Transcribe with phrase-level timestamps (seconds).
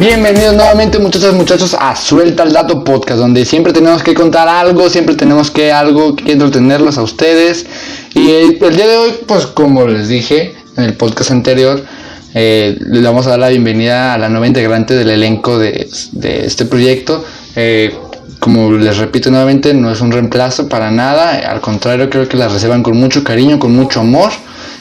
[0.00, 4.88] Bienvenidos nuevamente muchachos muchachos a Suelta el Dato Podcast, donde siempre tenemos que contar algo,
[4.88, 7.66] siempre tenemos que algo que entretenerlos a ustedes.
[8.14, 11.84] Y el, día de hoy, pues como les dije en el podcast anterior,
[12.32, 15.86] eh, le vamos a dar la bienvenida a la nueva integrante del elenco de,
[16.22, 17.22] este proyecto.
[17.54, 17.94] Eh,
[18.38, 22.48] como les repito nuevamente, no es un reemplazo para nada, al contrario creo que la
[22.48, 24.30] reciban con mucho cariño, con mucho amor.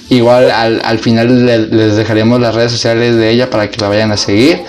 [0.07, 4.13] Igual al, al final les dejaremos las redes sociales de ella para que la vayan
[4.13, 4.63] a seguir.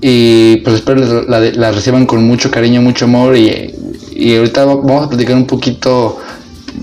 [0.00, 3.36] Y pues espero la, la, reciban con mucho cariño, mucho amor.
[3.36, 3.74] Y,
[4.12, 6.18] y, ahorita vamos a platicar un poquito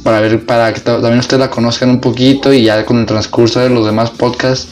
[0.04, 3.60] para ver, para que también ustedes la conozcan un poquito y ya con el transcurso
[3.60, 4.68] de los demás podcasts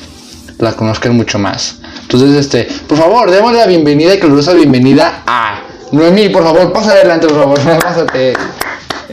[0.60, 1.78] la conozcan mucho más.
[2.02, 6.92] Entonces, este, por favor, demos la bienvenida y calurosa bienvenida a Noemí, por favor, pasa
[6.92, 8.34] adelante, por favor, pásate.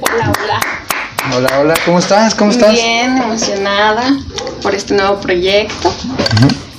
[0.00, 0.60] Hola, hola.
[1.34, 2.34] Hola, hola, ¿cómo estás?
[2.34, 2.72] ¿Cómo estás?
[2.72, 4.16] Bien, emocionada
[4.60, 5.92] por este nuevo proyecto.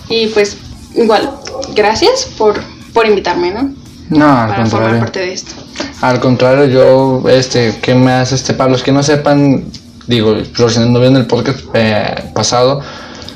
[0.09, 0.58] Y pues,
[0.95, 1.31] igual,
[1.75, 2.59] gracias por,
[2.94, 3.73] por invitarme, ¿no?
[4.09, 4.69] No, al para contrario.
[4.69, 5.53] formar parte de esto.
[6.02, 8.31] Al contrario, yo, este, ¿qué más?
[8.31, 9.66] Este, para los que no sepan,
[10.08, 12.81] digo, relacionando bien el podcast eh, pasado,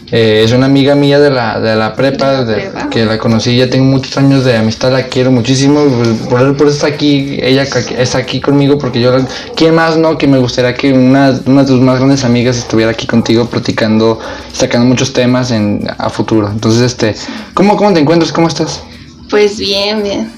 [0.09, 3.69] eh, es una amiga mía de la, de la prepa, de que la conocí, ya
[3.69, 5.83] tengo muchos años de amistad, la quiero muchísimo,
[6.30, 9.11] por, por eso está aquí, ella está aquí conmigo, porque yo,
[9.55, 10.17] ¿quién más no?
[10.17, 14.19] Que me gustaría que una, una de tus más grandes amigas estuviera aquí contigo platicando,
[14.53, 16.50] sacando muchos temas en, a futuro.
[16.50, 17.13] Entonces, este,
[17.53, 18.31] ¿cómo, ¿cómo te encuentras?
[18.31, 18.81] ¿Cómo estás?
[19.30, 20.31] Pues bien, bien.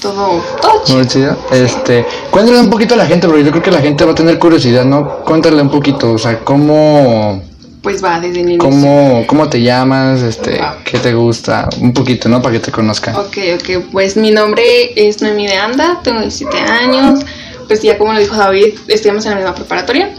[0.00, 0.40] Todo,
[0.86, 1.36] todo chido.
[1.50, 4.14] Este, cuéntale un poquito a la gente, porque yo creo que la gente va a
[4.14, 5.24] tener curiosidad, ¿no?
[5.24, 7.42] Cuéntale un poquito, o sea, cómo
[7.82, 8.58] pues va desde el inicio.
[8.58, 10.22] ¿Cómo, cómo te llamas?
[10.22, 11.68] Este, ¿Qué te gusta?
[11.80, 12.42] Un poquito, ¿no?
[12.42, 13.14] Para que te conozcan.
[13.16, 13.84] Ok, ok.
[13.92, 14.64] Pues mi nombre
[14.96, 17.20] es Noemi de Anda, tengo 17 años.
[17.66, 20.14] Pues ya como lo dijo David, estudiamos en la misma preparatoria.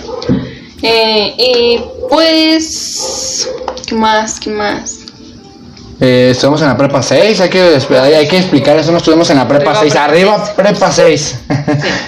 [0.82, 3.50] Eh, y pues,
[3.86, 4.40] ¿qué más?
[4.40, 5.00] ¿Qué más?
[6.02, 9.38] Eh, estuvimos en la prepa 6, hay que, hay que explicar eso, no estuvimos en
[9.38, 11.36] la prepa 6, arriba prepa 6,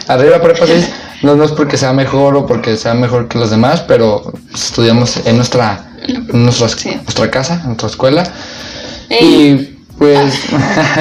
[0.08, 0.90] arriba prepa 6,
[1.24, 5.18] no, no es porque sea mejor o porque sea mejor que los demás, pero estudiamos
[5.26, 8.24] en nuestra, en nuestra, nuestra casa, en nuestra escuela.
[9.10, 9.56] Y
[9.98, 10.34] pues,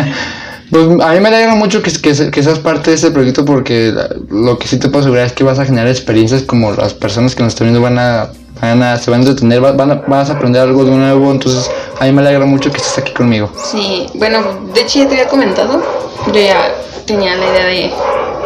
[0.71, 3.95] pues a mí me alegra mucho que, que, que, seas parte de este proyecto porque
[4.31, 7.35] lo que sí te puedo asegurar es que vas a generar experiencias como las personas
[7.35, 8.29] que nos están viendo van a,
[8.61, 11.71] van a se van a detener, van a, vas a aprender algo de nuevo, entonces
[11.99, 13.51] a mí me alegra mucho que estés aquí conmigo.
[13.71, 14.43] Sí, bueno,
[14.75, 15.83] de hecho ya te había comentado,
[16.27, 16.75] yo ya
[17.07, 17.93] tenía la idea de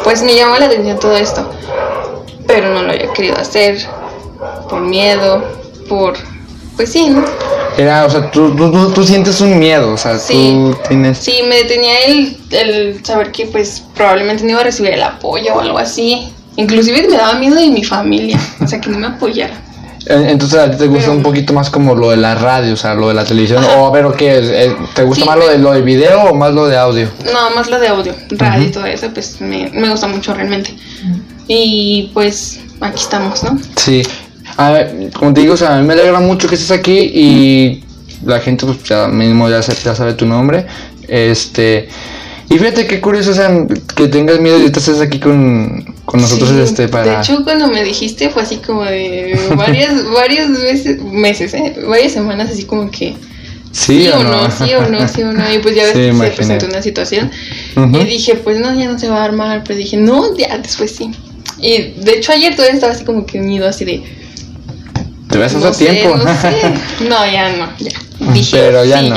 [0.04, 1.48] pues me llamó la atención todo esto,
[2.46, 3.78] pero no lo había querido hacer
[4.68, 5.42] por miedo,
[5.88, 6.14] por,
[6.76, 7.24] pues sí, ¿no?
[7.76, 11.18] Era, o sea, tú, tú, tú, sientes un miedo, o sea, tú tienes...
[11.18, 15.54] Sí, me detenía el, el saber que pues probablemente no iba a recibir el apoyo
[15.54, 16.32] o algo así.
[16.54, 19.63] Inclusive me daba miedo de mi familia, o sea, que no me apoyara.
[20.06, 22.94] Entonces a ti te gusta un poquito más como lo de la radio, o sea,
[22.94, 24.48] lo de la televisión, o a ver, ¿o qué es?
[24.48, 27.08] Eh, ¿Te gusta más lo de, lo de video o más lo de audio?
[27.32, 30.74] No, más lo de audio, radio y todo eso, pues me, me gusta mucho realmente.
[31.48, 33.58] Y pues aquí estamos, ¿no?
[33.76, 34.02] Sí,
[34.56, 36.98] a ver, como te digo, o sea, a mí me alegra mucho que estés aquí
[36.98, 37.84] y
[38.24, 40.66] la gente pues ya mismo ya, ya sabe tu nombre,
[41.08, 41.88] este...
[42.50, 43.50] Y fíjate qué curioso, o sea,
[43.96, 47.16] que tengas miedo y estás aquí con, con nosotros este para...
[47.16, 51.74] De hecho, cuando me dijiste fue así como de varias, varias veces, meses, ¿eh?
[51.88, 53.16] varias semanas así como que...
[53.72, 54.48] Sí, o, no?
[54.52, 55.52] sí o no, sí o no.
[55.52, 57.32] Y pues ya ves que se presentó una situación.
[57.76, 59.64] Y dije, pues no, ya no se va a armar.
[59.66, 61.10] Pero dije, no, ya después sí.
[61.58, 64.04] Y de hecho ayer todavía estaba así como que unido, así de...
[65.28, 66.16] Te ves hace tiempo.
[66.16, 66.62] No, sé.
[67.08, 68.32] no, ya no, ya.
[68.32, 69.16] Dije, pero ya no.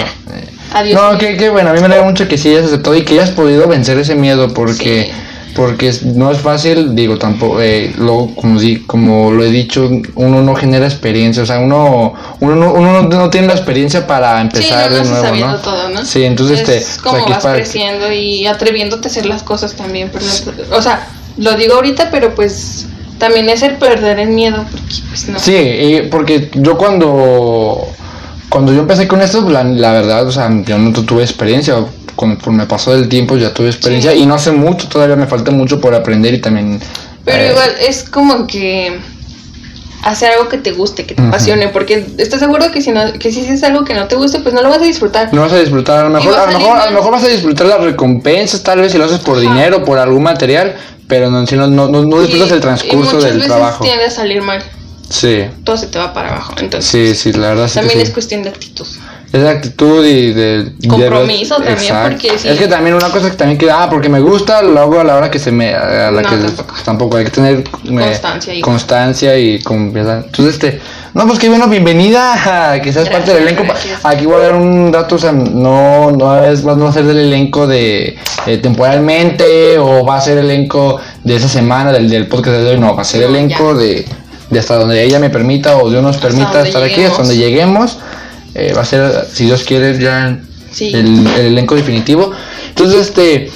[0.73, 0.99] Adiós.
[0.99, 3.29] No, que, bueno, a mí me alegra mucho que sí hayas aceptado y que hayas
[3.29, 5.11] podido vencer ese miedo porque...
[5.55, 10.55] Porque no es fácil, digo, tampoco, eh, lo, como, como lo he dicho, uno no
[10.55, 14.95] genera experiencia, o sea, uno, uno, no, uno no tiene la experiencia para empezar sí,
[14.95, 15.55] de nuevo, ¿no?
[15.57, 16.05] Todo, ¿no?
[16.05, 20.25] Sí, entonces es este, como vas creciendo y atreviéndote a hacer las cosas también, pero,
[20.75, 21.07] o sea,
[21.37, 22.85] lo digo ahorita, pero pues
[23.17, 25.39] también es el perder el miedo, porque pues no.
[25.39, 27.87] Sí, y porque yo cuando
[28.49, 31.85] cuando yo empecé con esto, la, la, verdad, o sea, yo no tuve experiencia.
[32.17, 35.79] Conforme pasó el tiempo ya tuve experiencia y no sé mucho, todavía me falta mucho
[35.79, 36.81] por aprender y también...
[37.23, 38.99] Pero eh, igual es como que
[40.03, 43.31] hacer algo que te guste, que te apasione, porque estás seguro que si no, que
[43.31, 45.33] si es algo que no te guste, pues no lo vas a disfrutar.
[45.33, 47.27] No vas a disfrutar, a lo mejor, a, lo mejor, a lo mejor vas a
[47.27, 50.75] disfrutar las recompensas, tal vez si lo haces por dinero, por algún material,
[51.07, 53.83] pero no, si no, no, no, disfrutas el transcurso del veces trabajo.
[53.83, 54.63] tiende a salir mal.
[55.09, 55.45] Sí.
[55.63, 56.89] Todo se te va para abajo, entonces.
[56.89, 57.67] Sí, sí, la verdad.
[57.67, 58.03] Sí también sí.
[58.03, 58.87] es cuestión de actitud.
[59.31, 60.71] Es de actitud y de...
[60.87, 62.09] Compromiso también, Exacto.
[62.11, 62.47] porque sí.
[62.47, 65.03] Es que también una cosa que también que, ah, porque me gusta, lo hago a
[65.03, 65.73] la hora que se me...
[65.73, 66.75] A la no, que tampoco.
[66.85, 67.17] tampoco.
[67.17, 67.63] hay que tener...
[67.63, 68.53] Constancia.
[68.53, 70.23] Eh, constancia y confianza.
[70.25, 70.81] Entonces, este...
[71.17, 73.63] No, pues que bueno, bienvenida, que seas parte del elenco.
[73.63, 73.99] gracias.
[74.03, 77.05] Aquí voy a dar un dato, o sea, no, no, es, no va a ser
[77.05, 78.15] del elenco de
[78.45, 82.79] eh, temporalmente o va a ser elenco de esa semana, del, del podcast de hoy,
[82.79, 84.05] no, va a ser No, elenco de,
[84.51, 87.97] de hasta donde ella me permita o Dios nos permita estar aquí, hasta donde lleguemos.
[88.57, 90.39] Eh, va a ser, si Dios quiere, ya
[90.71, 90.91] Sí.
[90.93, 92.31] el, el elenco definitivo.
[92.69, 93.49] Entonces, este,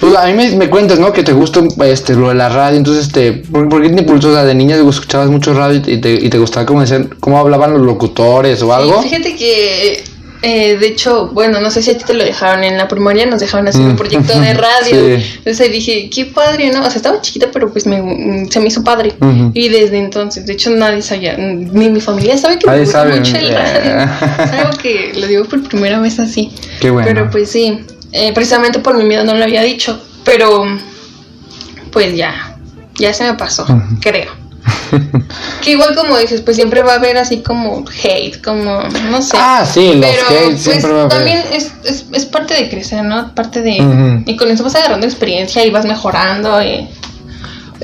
[0.00, 1.12] pues a mí me, me cuentas, ¿no?
[1.12, 2.76] Que te gusta este, lo de la radio.
[2.76, 4.30] Entonces, este, ¿por, por qué te impulsó?
[4.30, 7.38] O sea, de niña escuchabas mucho radio y te, y te gustaba cómo, decían, cómo
[7.38, 9.02] hablaban los locutores o algo.
[9.02, 10.04] Sí, fíjate que,
[10.48, 13.26] eh, de hecho, bueno, no sé si a ti te lo dejaron en la primaria,
[13.26, 13.90] nos dejaron hacer Mm.
[13.90, 15.18] un proyecto de radio.
[15.18, 15.34] Sí.
[15.38, 16.80] Entonces dije, qué padre, ¿no?
[16.82, 19.12] O sea, estaba chiquita, pero pues me, mm, se me hizo padre.
[19.54, 22.98] Y desde entonces, de hecho, nadie sabía, mm, ni mi familia sabe que me gusta
[23.00, 23.16] sabe.
[23.18, 24.08] mucho el radio.
[24.44, 26.52] Es algo que lo digo por primera vez así.
[26.80, 27.08] Qué bueno.
[27.08, 27.80] Pero pues sí,
[28.12, 30.00] eh, precisamente por mi miedo no lo había dicho.
[30.24, 30.64] Pero
[31.90, 32.56] pues ya,
[32.98, 33.66] ya se me pasó,
[34.00, 34.30] creo.
[35.62, 39.36] Que igual como dices, pues siempre va a haber así como hate, como, no sé.
[39.38, 41.16] Ah, sí, los Pero hate pues siempre va a haber.
[41.16, 43.34] también es, es, es parte de crecer, ¿no?
[43.34, 44.22] Parte de...
[44.26, 46.88] Y con eso vas agarrando experiencia y vas mejorando y...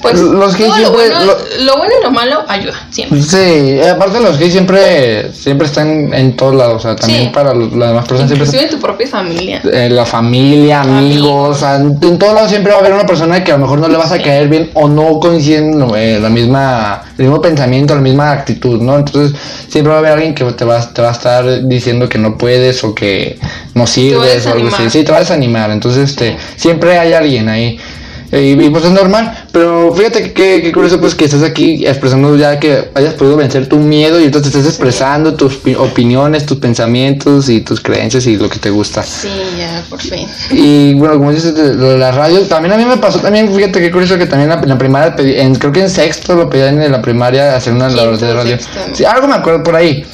[0.02, 3.22] Pues Los lo, siempre- bueno, lo- lo bueno y lo malo ayuda, siempre.
[3.22, 7.30] Sí, aparte los gays siempre, siempre están en todos lados, o sea, también Sí.
[7.32, 9.62] para los- las demás personas siempre Inclusive en tu propia familia.
[9.72, 13.44] eh, la familia, amigos, o sea, en todos lados siempre va a haber una persona
[13.44, 14.22] que a lo mejor no le vas a Sí.
[14.24, 18.96] caer bien o no coinciden eh, la misma, el mismo pensamiento, la misma actitud, ¿no?
[18.98, 19.38] Entonces
[19.68, 22.36] siempre va a haber alguien que te va, te va a estar diciendo que no
[22.36, 23.38] puedes o que
[23.74, 24.90] no sirves o algo así.
[24.90, 25.70] Sí, te va a desanimar.
[25.70, 27.78] Entonces, este, siempre hay alguien ahí.
[28.32, 31.42] Eh, Y, y, pues es normal, pero fíjate que, que, que curioso pues que estés
[31.42, 35.74] aquí expresando ya que hayas podido vencer tu miedo y entonces estés expresando tus pi-
[35.74, 39.02] opiniones, tus pensamientos y tus creencias y lo que te gusta.
[39.02, 40.26] Sí, ya, por fin.
[40.50, 43.80] Y bueno, como dices lo de la radio, también a mí me pasó también, fíjate
[43.80, 46.80] qué curioso que también en la, primaria, pedí- en, creo que en sexto lo pedían
[46.80, 48.56] en la primaria hacer una labor de radio.
[48.94, 50.04] Sí, algo me acuerdo por ahí.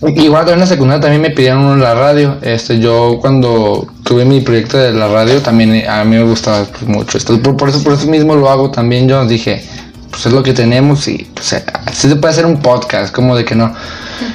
[0.00, 2.36] Igual también en la secundaria también me pidieron uno en la radio.
[2.42, 6.64] Este, yo cuando tuve mi proyecto de la radio también eh, a mí me gustaba
[6.64, 7.38] pues, mucho esto.
[7.42, 9.06] Por, por eso, por eso mismo lo hago también.
[9.06, 9.62] Yo dije,
[10.10, 13.36] pues es lo que tenemos y pues eh, así se puede hacer un podcast, como
[13.36, 13.74] de que no.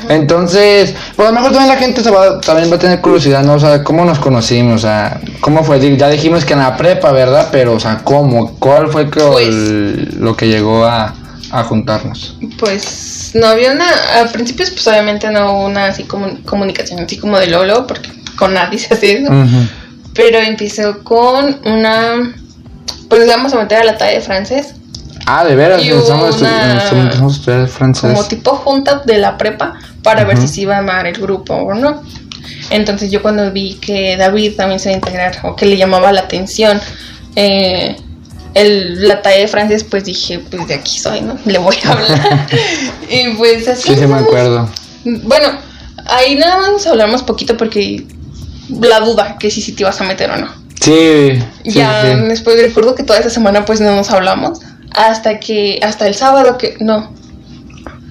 [0.09, 3.43] Entonces, pues a lo mejor también la gente se va, también va a tener curiosidad,
[3.43, 3.53] ¿no?
[3.55, 4.75] O sea, ¿cómo nos conocimos?
[4.75, 5.79] O sea, ¿cómo fue?
[5.97, 7.49] Ya dijimos que en la prepa, ¿verdad?
[7.51, 8.55] Pero, o sea, ¿cómo?
[8.59, 11.15] ¿Cuál fue que- Pues- el- lo que llegó a,
[11.51, 12.37] a juntarnos?
[12.59, 13.87] Pues no había una,
[14.21, 18.09] a principios pues obviamente no hubo una así como comunicación así como de Lolo, porque
[18.38, 19.31] con nadie hace eso.
[20.13, 22.33] Pero empezó con una,
[23.09, 24.75] pues íbamos a meter a la talla de francés,
[25.25, 28.12] Ah, de veras, empezamos, a estudiar francés.
[28.12, 31.53] como tipo junta de la prepa, para ver si se iba a amar el grupo
[31.53, 32.03] o no.
[32.69, 36.12] Entonces yo cuando vi que David también se iba a integrar o que le llamaba
[36.12, 36.80] la atención
[37.35, 37.95] eh,
[38.53, 41.38] el, la talla de francés, pues dije, pues de aquí soy, ¿no?
[41.45, 42.47] Le voy a hablar.
[43.09, 43.89] y pues así.
[43.89, 44.69] Sí, sí me acuerdo.
[45.06, 45.57] Bueno,
[46.06, 48.06] ahí nada más nos hablamos poquito porque
[48.69, 50.48] la duda que si, si te ibas a meter o no.
[50.80, 52.27] Sí, sí, ya sí.
[52.27, 54.60] después recuerdo que toda esa semana pues no nos hablamos.
[54.92, 57.12] Hasta que, hasta el sábado que, no,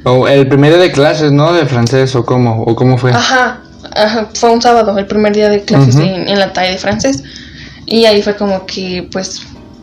[0.05, 1.53] O el primer día de clases, ¿no?
[1.53, 3.13] De francés, o cómo, o cómo fue.
[3.13, 3.61] ajá,
[3.95, 7.23] ajá, fue un sábado, el primer día de clases en, en la talla de francés.
[7.87, 9.43] Y ahí fue como que pues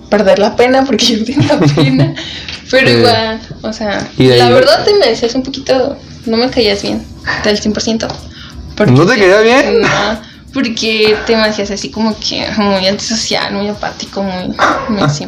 [0.10, 2.16] perder la pena porque yo tenía pena.
[2.72, 2.94] Pero Sí.
[2.98, 7.04] igual, o sea, la verdad te me decías un poquito, no me caías bien,
[7.44, 8.08] del 100%.
[8.76, 9.82] Porque- ¿No te caía bien?
[9.82, 9.88] No,
[10.54, 14.56] porque te me hacías así como que muy antisocial, muy apático, muy,
[14.90, 15.28] muy así.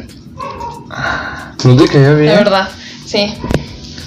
[1.64, 2.34] ¿No te caía bien?
[2.34, 2.70] La verdad,
[3.06, 3.34] sí.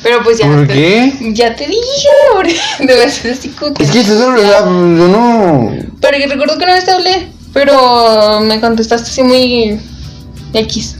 [0.02, 0.46] Pero pues ya.
[0.46, 1.12] ¿Por te- qué?
[1.32, 3.84] Ya te dije, porque debe ser así como que.
[3.84, 5.70] Es que es verdad, yo no.
[6.00, 9.80] Pero que recuerdo que una vez te hablé, pero me contestaste así muy.
[10.52, 10.96] X.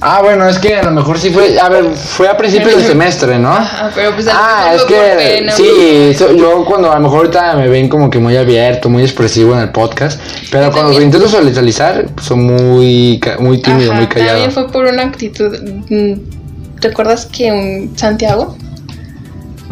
[0.00, 1.58] Ah, bueno, es que a lo mejor sí fue.
[1.58, 3.50] A ver, fue a principios del semestre, ¿no?
[3.50, 7.00] Ajá, pero pues a lo Ah, es que pena, sí, so- yo cuando a lo
[7.00, 10.20] mejor ahorita me ven como que muy abierto, muy expresivo en el podcast,
[10.52, 11.02] pero Yo cuando también.
[11.08, 14.30] intento socializar, soy muy, ca- muy tímido, Ajá, muy callado.
[14.30, 15.58] También fue por una actitud.
[15.90, 18.56] mm, ¿Te acuerdas que un Santiago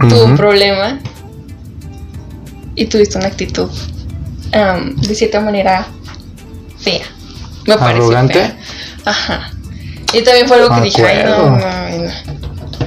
[0.09, 0.99] tuvo un problema
[2.75, 3.69] y tuviste una actitud
[4.53, 5.87] am, de cierta manera
[6.81, 7.05] fea?
[7.67, 8.35] Me pareció ¿Arrogante?
[8.35, 8.57] fea.
[9.05, 9.51] Ajá.
[10.13, 12.11] Y también fue algo que dije, ay, no, no, no.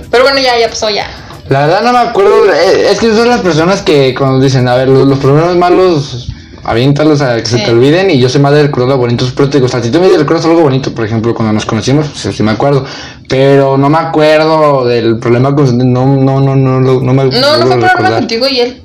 [0.10, 1.08] Pero bueno, ya, ya pasó, ya.
[1.50, 4.76] La verdad no me acuerdo, eh, es que son las personas que cuando dicen, a
[4.76, 6.28] ver, los, los problemas malos,
[6.64, 7.64] aviéntalos a que se Sí.
[7.66, 9.82] te olviden y yo soy más de recordar lo bonito, pero te digo, o sea,
[9.82, 12.86] si tú me recuerdas algo bonito, por ejemplo, cuando nos conocimos, pues sí me acuerdo,
[13.28, 17.32] pero no me acuerdo del problema con, no, no, no, no, no, no me No,
[17.32, 18.14] no fue problema recordar.
[18.14, 18.84] contigo y él.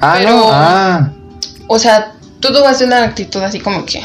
[0.00, 1.08] Ah, pero- no, ah,
[1.68, 4.02] O sea, tú tomaste una actitud así como que.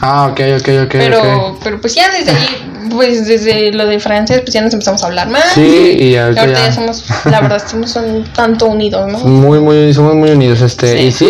[0.00, 0.90] Ah, ok, ok, ok.
[0.92, 1.60] Pero, ok.
[1.62, 5.06] pero pues ya desde ahí, pues desde lo de francés, pues ya nos empezamos a
[5.06, 5.44] hablar más.
[5.54, 6.66] Sí, y ahorita ahorita ya.
[6.68, 9.18] ya- somos, la verdad, somos un tanto unidos, ¿no?
[9.18, 11.04] Muy, muy, somos muy unidos, este, Sí.
[11.06, 11.26] y sí,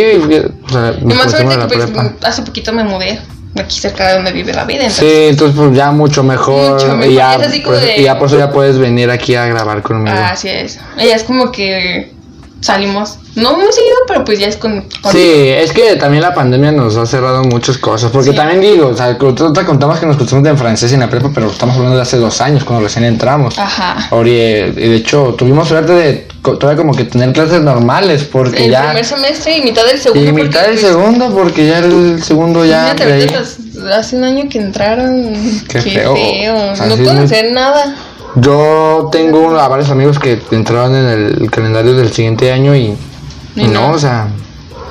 [0.65, 1.91] o sea, Y más ahorita la que pues
[2.23, 3.21] hace poquito me mudé
[3.59, 5.31] aquí cerca de donde vive David, Sí, entonces.
[5.31, 8.05] entonces pues ya mucho mejor, Mucho mejor, y ya, es así como pues, de- y
[8.05, 10.17] ya por eso ya puedes venir aquí a grabar conmigo.
[10.17, 10.79] Así es.
[10.97, 12.13] Ella es como que
[12.61, 14.83] salimos, no muy seguido, pero pues ya es con...
[15.03, 18.11] con- Sí, es que también la pandemia nos ha cerrado muchas cosas.
[18.11, 18.37] Porque Sí.
[18.37, 21.31] también digo, o sea, nosotros te contamos que nos conocimos en francés en la prepa,
[21.35, 23.59] pero estamos hablando de hace dos años, cuando recién entramos.
[23.59, 24.09] Ajá.
[24.11, 28.65] Ori, eh, y de hecho, tuvimos suerte de todavía como que tener clases normales, porque
[28.67, 28.85] El ya.
[28.87, 30.23] primer semestre y mitad del segundo.
[30.25, 32.95] Y porque, mitad del pues, segundo, porque ya el segundo ya.
[32.95, 33.57] De ahí- los-
[33.93, 35.33] hace un año que entraron.
[35.69, 36.15] Qué Qué, feo.
[36.15, 36.73] feo.
[36.73, 37.95] O sea, no conocer nada.
[38.37, 41.07] Yo tengo a varios amigos que entraron en
[41.43, 42.97] el calendario del siguiente año y.
[43.57, 43.91] Y y no, no.
[43.95, 44.29] o sea.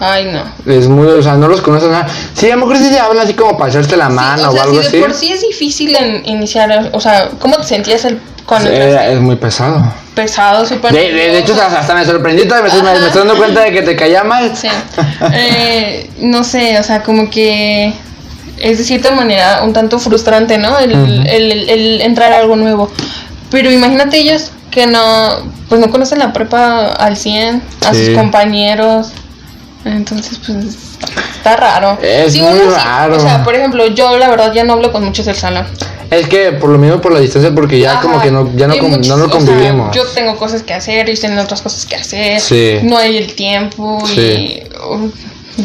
[0.02, 0.44] Ay, no.
[0.72, 2.08] Es muy, o sea, no los conoces nada.
[2.34, 4.50] Sí, a lo mejor sí se habla así como para echarte la mano Sí, o
[4.50, 4.98] o sea, algo si así.
[4.98, 8.76] de por sí es difícil en iniciar, o sea, ¿cómo te sentías el, cuando Sí,
[8.78, 9.14] entraste?
[9.14, 9.84] es muy pesado.
[10.16, 10.94] Pesado, súper.
[10.94, 13.72] De, de, de hecho, hasta me sorprendí, me, estoy- me- me estoy dando cuenta de
[13.72, 14.56] que te caía mal.
[14.56, 14.68] Sí.
[15.34, 17.94] Eh, no sé, o sea, como que
[18.58, 20.78] es de cierta manera un tanto frustrante, ¿no?
[20.80, 21.04] El, Ujú.
[21.06, 22.90] el- el- el entrar a algo nuevo.
[23.52, 25.30] Pero imagínate ellos que no,
[25.68, 28.06] pues no conocen la prepa al 100, a Sí.
[28.08, 29.08] sus compañeros.
[29.86, 30.76] Entonces, pues
[31.38, 31.98] está raro.
[32.02, 33.16] Es Sí, muy uno raro.
[33.16, 35.66] o sea, por ejemplo, yo la verdad ya no hablo con muchos del salón.
[36.12, 38.02] Es que por lo mismo por la distancia, porque ya Ajá.
[38.02, 39.96] como que no, ya no, con- muchos- no lo o sea, convivimos.
[39.96, 42.40] yo tengo cosas que hacer, ellos tienen otras cosas que hacer.
[42.42, 42.80] Sí.
[42.84, 44.64] No hay el tiempo y.
[44.90, 45.10] uh,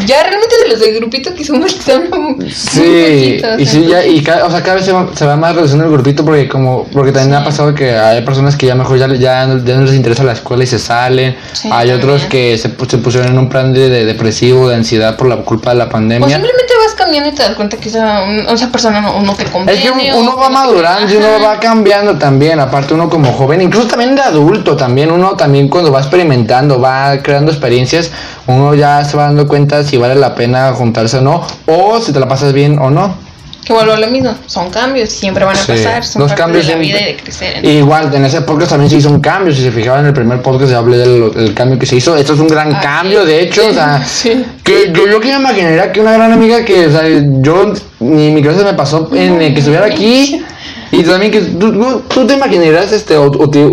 [0.06, 4.04] ya realmente de los de grupito que somos son muy Sí, poquitos, y sí, ya,
[4.06, 6.48] y cada, o sea, cada vez se va, se va más reduciendo el grupito porque
[6.48, 9.76] como porque también ha pasado que hay personas que ya mejor ya, ya, no- ya
[9.76, 11.36] no les interesa la escuela y se salen.
[11.52, 15.16] Sí, hay otros que se, se pusieron en un plan de, de depresivo, de ansiedad
[15.16, 16.28] por la culpa de la O pandemia.
[16.28, 19.50] simplemente vas cambiando y te das cuenta que esa, esa persona no, no te Es
[19.50, 19.82] conviene.
[19.82, 23.88] que o uno va madurando y uno va cambiando también, aparte uno como joven, incluso
[23.88, 28.10] también de adulto también, uno también cuando va experimentando, va creando experiencias,
[28.46, 32.12] uno ya se va dando cuenta si vale la pena juntarse o no, o si
[32.12, 33.22] te la pasas bien o no.
[33.64, 36.66] Que vuelvo a lo mismo, son cambios, siempre van a Sí, pasar, son los cambios
[36.66, 37.64] de la vida y de crecer.
[37.64, 40.12] Y igual, en ese podcast también se hizo un cambio, si se fijaban en el
[40.12, 42.80] primer podcast ya hablé del, del cambio que se hizo, esto es un gran Ah,
[42.82, 43.26] cambio, sí.
[43.28, 44.04] de hecho, o sea,
[44.62, 47.04] que yo, yo que me imaginaría que una gran amiga que, o sea,
[47.40, 50.44] yo, ni mi cabeza me pasó en el que estuviera aquí,
[50.92, 53.66] y también que tú, tú- tú te imaginarías, este, o, o te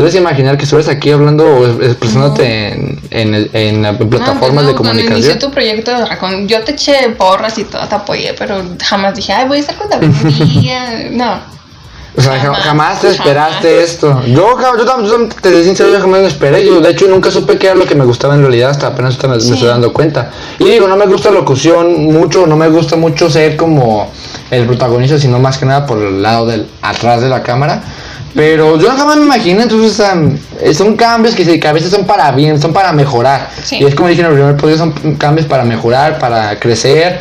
[0.00, 2.68] puedes imaginar que estuvieras aquí hablando o es- expresándote
[3.10, 5.16] en, en, plataformas no, de Cuando comunicación.
[5.18, 9.14] inicié tu proyecto de Dracón, yo te eché porras y todo, te apoyé, pero jamás
[9.14, 10.08] dije, ay, voy a estar con David.
[11.12, 11.56] No.
[12.18, 13.84] O sea, ja- jamás, Jamás, te esperaste jamás.
[13.90, 14.22] esto.
[14.26, 16.64] Yo, yo, yo te soy sincero, yo jamás me esperé.
[16.64, 19.22] Yo, de hecho, nunca supe qué era lo que me gustaba en realidad, hasta apenas
[19.22, 20.30] me, estoy dando cuenta.
[20.58, 24.10] Y digo, no me gusta locución mucho, no me gusta mucho ser como
[24.50, 27.82] el protagonista, sino más que nada por el lado del atrás de la cámara.
[28.36, 30.36] Pero yo jamás me imaginé, entonces um,
[30.74, 33.48] son cambios que, se- que a veces son para bien, son para mejorar.
[33.64, 33.78] Sí.
[33.80, 37.18] Y es como dije en el primer podcast, son cambios para mejorar, para crecer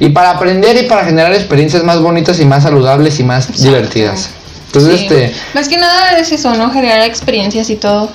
[0.00, 3.62] y para aprender y para generar experiencias más bonitas y más saludables y más Exacto.
[3.62, 4.30] divertidas.
[4.68, 5.02] Entonces, Sí.
[5.04, 6.70] este, Más que nada es eso, ¿no?
[6.70, 8.10] Generar experiencias y todo.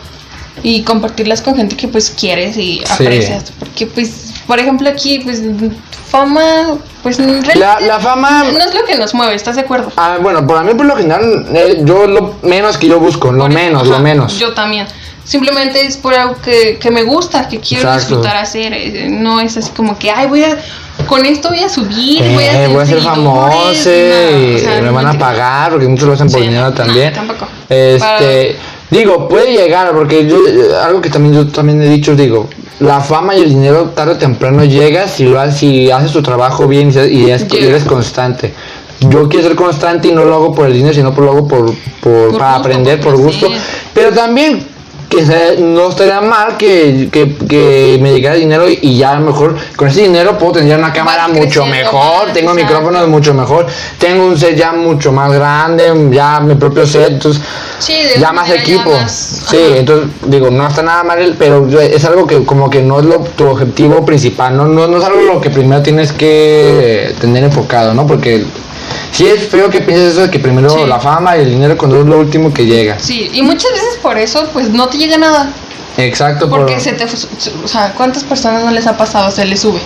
[0.63, 3.51] Y compartirlas con gente que pues quieres y aprecias.
[3.59, 4.09] Porque pues,
[4.47, 5.41] por ejemplo aquí, pues
[6.23, 7.17] fama, pues
[7.55, 9.91] La- la fama- no es lo que nos mueve, ¿estás de acuerdo?
[9.97, 13.45] ah, bueno, para mí por lo general, eh, yo lo menos que yo busco, lo
[13.45, 14.37] Por- menos, lo menos.
[14.37, 14.85] Yo también.
[15.25, 17.99] Simplemente es por algo que, que me gusta, que quiero Exacto.
[18.17, 18.73] disfrutar hacer.
[18.73, 20.57] eh, No es así como que, ay, voy a.
[21.07, 24.55] Con esto voy a subir, Eh, voy a ser, voy a ser seguidores", famoso no,
[24.55, 27.09] o sea, me van a pagar porque muchos lo hacen por Sí, dinero no, también.
[27.11, 27.47] no, tampoco.
[27.69, 28.57] Este,
[28.93, 30.37] digo, puede llegar porque yo
[30.81, 32.47] algo que también yo también he dicho, digo,
[32.79, 36.21] la fama y el dinero tarde o temprano llega si lo haces, si haces tu
[36.21, 38.53] trabajo bien y, eres constante.
[39.09, 41.47] Yo quiero ser constante y no lo hago por el dinero, sino por lo hago
[41.47, 43.47] por, por, Por para gusto, aprender, por gusto.
[43.93, 44.65] Pero también
[45.15, 49.25] que no estaría mal que, que, que me llegara dinero y, y ya a lo
[49.27, 53.67] mejor con ese dinero puedo tener una cámara mucho mejor, más, tengo micrófonos mucho mejor,
[53.97, 57.41] tengo un set ya mucho más grande, ya mi propio set, entonces
[57.79, 58.91] Sí, ya más ya equipo.
[58.91, 59.77] más- sí, ajá.
[59.77, 63.19] entonces digo, no está nada mal, pero es algo que como que no es lo,
[63.19, 67.93] tu objetivo principal, no, no, no es algo lo que primero tienes que tener enfocado,
[67.93, 68.07] ¿no?
[68.07, 68.43] Porque
[69.11, 70.85] sí es feo que pienses eso de que primero Sí.
[70.87, 72.97] la fama y el dinero cuando es lo último que llega.
[72.99, 75.49] Sí, y muchas veces por eso, pues no te llega nada.
[75.97, 77.05] Exacto, por- Porque se te.
[77.05, 79.29] O sea, ¿cuántas personas no les ha pasado?
[79.31, 79.79] Se les sube.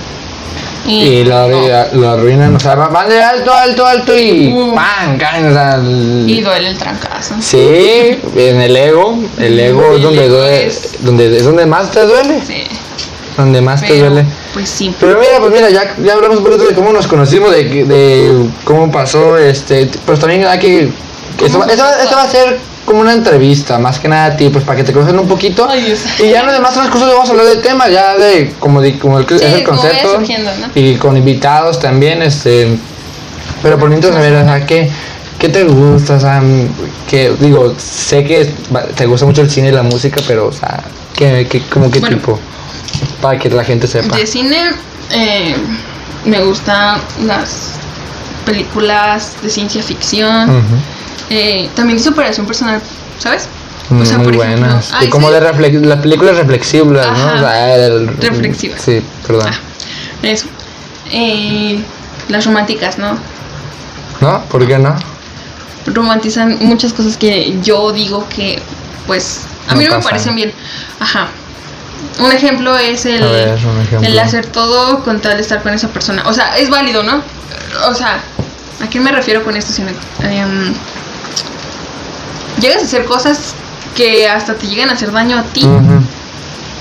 [0.90, 1.62] y lo, no.
[1.94, 4.74] lo arruinan, o sea, van de alto, alto, alto y Uh.
[4.74, 5.18] ¡pam!
[5.18, 7.36] caen, o sea, el- Y duele el trancazo.
[7.42, 12.06] Sí, en el ego, el ego es donde duele, es- donde es donde más te
[12.06, 12.64] duele, Sí.
[13.36, 14.26] donde más te duele.
[14.58, 14.94] Pues sí.
[15.00, 18.50] Pero mira, pues mira, ya, ya hablamos un poquito de cómo nos conocimos, de, de
[18.64, 20.90] cómo pasó, este, pues también hay que...
[21.46, 24.38] Esto, va- esto va- esto va a ser como una entrevista, más que nada a
[24.38, 25.68] ti, pues para que te conozcan un poquito.
[25.70, 25.94] Ay.
[26.20, 28.98] Y ya en los demás transcursos vamos a hablar del tema, ya de como, de,
[28.98, 30.20] como el, Sí, es el concepto.
[30.74, 32.78] Y con invitados también, este...
[33.62, 34.90] Pero por mientras, a ver, o sea, ¿qué,
[35.38, 36.16] ¿qué te gusta?
[36.16, 36.42] O sea,
[37.10, 38.52] que, digo, sé que
[38.96, 40.84] te gusta mucho el cine y la música, pero, o sea,
[41.16, 42.18] ¿qué, qué, como qué Bueno.
[42.18, 42.40] tipo?
[43.22, 44.16] Para que la gente sepa.
[44.16, 44.72] De cine
[45.12, 45.56] eh,
[46.26, 47.72] me gustan las
[48.46, 50.50] películas de ciencia ficción,
[51.30, 52.82] eh, también de superación personal,
[53.20, 53.48] ¿sabes?
[53.90, 54.94] Mm, O sea, muy ejemplo, buenas.
[55.02, 55.34] y como sí.
[55.34, 57.14] de reflex las películas reflexivas, ¿no?
[57.14, 57.36] Ajá.
[57.36, 58.82] O sea, el- Reflexivas.
[58.82, 59.48] Sí, perdón.
[59.50, 59.58] Ah,
[60.24, 60.48] eso.
[61.12, 61.82] Eh,
[62.30, 63.18] las románticas, ¿no?
[64.20, 64.42] ¿No?
[64.46, 64.96] ¿Por qué no?
[65.86, 68.62] Romantizan muchas cosas que yo digo que,
[69.06, 70.52] pues, a No mí no me parecen bien.
[71.00, 71.30] Ajá.
[72.20, 74.08] Un ejemplo es el, ver, ejemplo.
[74.08, 76.24] el hacer todo con tal de estar con esa persona.
[76.26, 77.22] O sea, es válido, ¿no?
[77.88, 78.20] O sea,
[78.82, 79.72] ¿a qué me refiero con esto?
[79.72, 79.90] Sino,
[80.24, 80.74] em,
[82.60, 83.54] llegas a hacer cosas
[83.96, 85.68] que hasta te llegan a hacer daño a ti,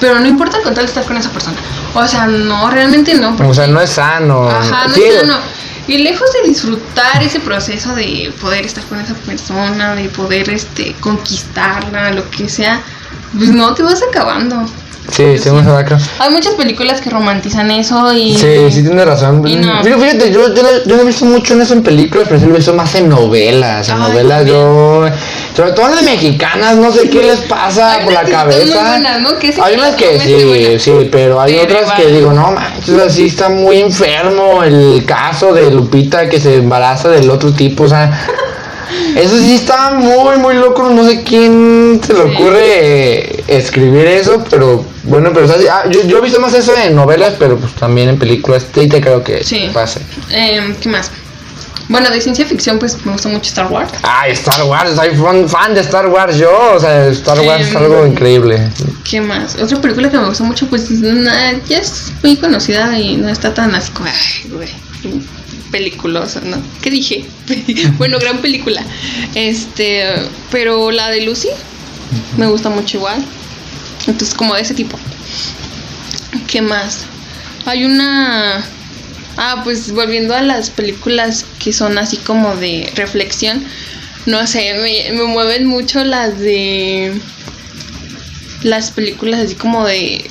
[0.00, 1.56] pero no importa con tal de estar con esa persona.
[1.94, 3.36] O sea, no, realmente no.
[3.46, 4.48] O sea, no es sano.
[4.48, 5.38] Ajá, no Sí, es sano.
[5.88, 10.94] Y lejos de disfrutar ese proceso de poder estar con esa persona, de poder este
[10.98, 12.80] conquistarla, lo que sea,
[13.36, 14.66] pues no te vas acabando.
[15.10, 15.98] Sí, sí, vamos a ver acá.
[16.18, 19.46] Hay muchas películas que romantizan eso y Sí, sí tienes razón.
[19.46, 19.82] Y no.
[19.82, 22.40] Fíjate, fíjate, yo, yo, no- yo no he visto mucho en eso en películas, pero
[22.40, 23.88] sí lo he visto más en novelas.
[23.88, 25.04] En Ay, novelas yo...
[25.56, 28.94] Sobre todo las mexicanas, no sé qué les pasa Hay por la cabeza.
[29.64, 33.48] hay unas que sí, sí, pero hay Pero otras que digo, no manches, así está
[33.48, 38.28] muy enfermo el caso de Lupita que se embaraza del otro tipo, o sea...
[39.16, 40.88] Eso sí está muy, muy loco.
[40.90, 42.34] No sé quién se le Sí.
[42.34, 47.34] ocurre escribir eso, pero bueno, pero ah, yo, yo he visto más eso en novelas,
[47.38, 48.66] pero pues también en películas.
[48.76, 49.70] Y te creo que Sí.
[49.72, 50.00] pase.
[50.30, 51.10] Em, ¿Qué más?
[51.88, 53.92] Bueno, de ciencia ficción, pues me gusta mucho Star Wars.
[54.02, 56.50] Ay, Star Wars, soy fan, fan de Star Wars yo.
[56.74, 58.68] O sea, Star Wars es Em, algo increíble.
[59.08, 59.54] ¿Qué más?
[59.54, 63.54] Otra película que me gusta mucho, pues na- ya es muy conocida y no está
[63.54, 64.68] tan así como, ay, güey,
[65.70, 66.56] peliculosa, ¿no?
[66.82, 67.24] ¿Qué dije?
[67.98, 68.82] bueno, gran película.
[69.36, 70.04] Este,
[70.50, 71.48] pero la de Lucy
[72.36, 73.24] me gusta mucho igual.
[74.06, 74.98] Entonces, como de ese tipo.
[76.46, 77.00] ¿Qué más?
[77.64, 78.64] Hay una...
[79.38, 83.62] Ah, pues volviendo a las películas que son así como de reflexión,
[84.24, 87.20] no sé, me, me mueven mucho las de
[88.62, 90.24] las películas así como de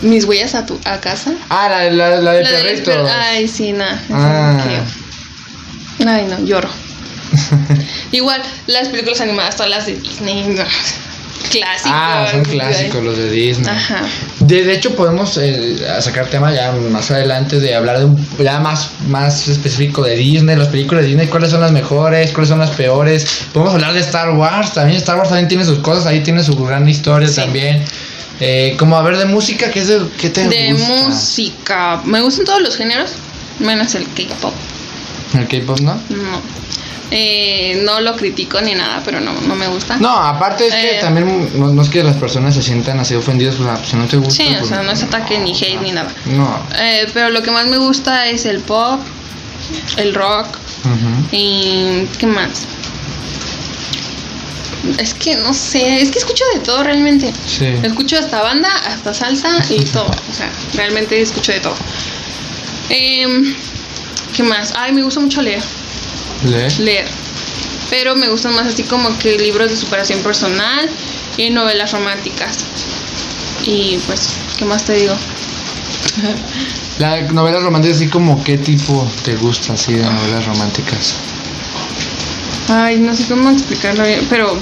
[0.00, 1.34] mis huellas a tu a casa.
[1.50, 2.90] Ah, la, la, la de La del perrito.
[2.90, 4.00] per- Ay, sí, nada.
[4.10, 4.64] Ah.
[6.06, 6.70] Ay, no, lloro.
[8.12, 10.64] Igual, las películas animadas, todas las de Disney, no,
[11.50, 11.92] clásicos.
[11.94, 13.68] Ah, son clásicos los de Disney.
[13.68, 14.02] Ajá.
[14.40, 18.58] De, de hecho, podemos eh, sacar tema ya más adelante de hablar de un ya
[18.60, 22.58] más, más específico de Disney, las películas de Disney, cuáles son las mejores, cuáles son
[22.58, 23.26] las peores.
[23.52, 24.98] Podemos hablar de Star Wars también.
[24.98, 27.36] Star Wars también tiene sus cosas, ahí tiene su gran historia Sí.
[27.36, 27.84] también.
[28.40, 30.88] Eh, como a ver de música, ¿qué, es de, qué te De gusta?
[31.08, 32.00] música.
[32.06, 33.10] Me gustan todos los géneros,
[33.58, 34.54] menos el K-pop.
[35.34, 35.94] El K-pop, ¿no?
[35.94, 36.40] No.
[37.12, 39.96] Eh, no lo critico ni nada, pero no, no me gusta.
[39.96, 41.00] No, aparte es que Eh.
[41.00, 44.06] también no, no es que las personas se sientan así ofendidas, pues, ah, si no
[44.06, 44.34] te gusta.
[44.44, 46.08] Sí, o pues, sea, no es ataque ni hate ni nada.
[46.26, 46.62] No.
[46.78, 49.00] Eh, pero lo que más me gusta es el pop,
[49.96, 50.46] el rock
[51.32, 52.66] y ¿qué más?
[54.98, 57.32] Es que no sé, es que escucho de todo realmente.
[57.46, 57.66] Sí.
[57.82, 60.06] Escucho hasta banda, hasta salsa y todo.
[60.06, 61.74] O sea, realmente escucho de todo.
[62.88, 63.54] Em,
[64.34, 64.72] ¿Qué más?
[64.76, 65.62] Ay, me gusta mucho leer.
[66.44, 66.70] ¿Le?
[66.78, 67.06] Leer.
[67.90, 70.88] Pero me gustan más así como que libros de superación personal
[71.36, 72.58] y novelas románticas.
[73.64, 75.14] Y pues, ¿qué más te digo?
[76.98, 81.14] La novela romántica, así como qué tipo te gusta así de novelas románticas.
[82.68, 84.56] Ay, no sé cómo explicarlo bien, pero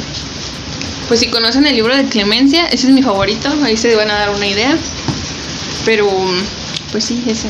[1.09, 4.15] pues si conocen el libro de Clemencia, ese es mi favorito, ahí se van a
[4.15, 4.77] dar una idea.
[5.85, 6.09] Pero
[6.93, 7.49] pues sí, ese.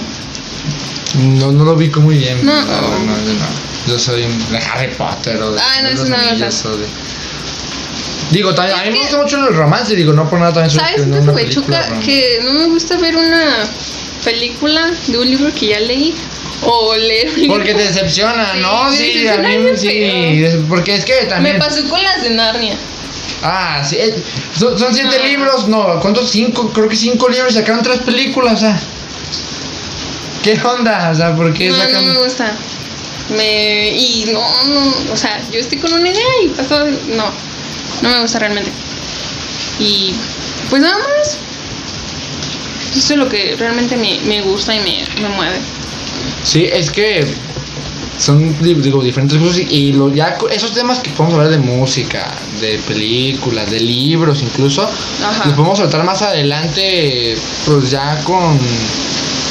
[1.19, 2.45] No, no lo ubico muy bien.
[2.45, 2.55] No.
[2.63, 3.47] no, yo no.
[3.89, 5.61] Yo soy un- de Harry Potter o de.
[5.61, 6.87] Ah, no, de no me anillos o de-
[8.31, 10.71] Digo, también, a mí Es me gusta mucho el romance, digo, no por nada también
[10.71, 13.55] soy ¿Sabes no una me película Que no me gusta ver una
[14.23, 16.15] película de un libro que ya leí
[16.63, 17.57] o leer un libro.
[17.57, 18.85] Porque te decepciona, Sí, ¿no?
[18.91, 20.45] me Sí, a decepciona mí bien sí.
[20.45, 21.59] es- Porque es que Me también.
[21.59, 22.77] pasó con las de Narnia.
[23.43, 23.97] Ah, sí.
[24.59, 25.25] Son, son siete No.
[25.25, 26.01] libros, no.
[26.01, 26.29] ¿Cuántos?
[26.31, 28.79] Cinco, creo que cinco libros y sacaron tres películas, o sea.
[30.43, 31.11] ¿Qué onda?
[31.11, 32.07] O sea, ¿por qué No, sacan.?
[32.07, 32.53] no me gusta.
[33.37, 37.25] Me y no, no, o sea, yo estoy con una idea y pasó, no,
[38.03, 38.71] no me gusta realmente.
[39.79, 40.15] Y
[40.71, 41.39] pues nada más.
[42.97, 45.59] Eso es lo que realmente me, me gusta y me, me mueve.
[46.43, 47.27] Sí, es que
[48.19, 52.79] son digo, diferentes cosas y lo, ya esos temas que podemos hablar de música, de
[52.79, 55.45] películas, de libros incluso, Ajá.
[55.45, 58.59] los podemos tratar más adelante pues ya con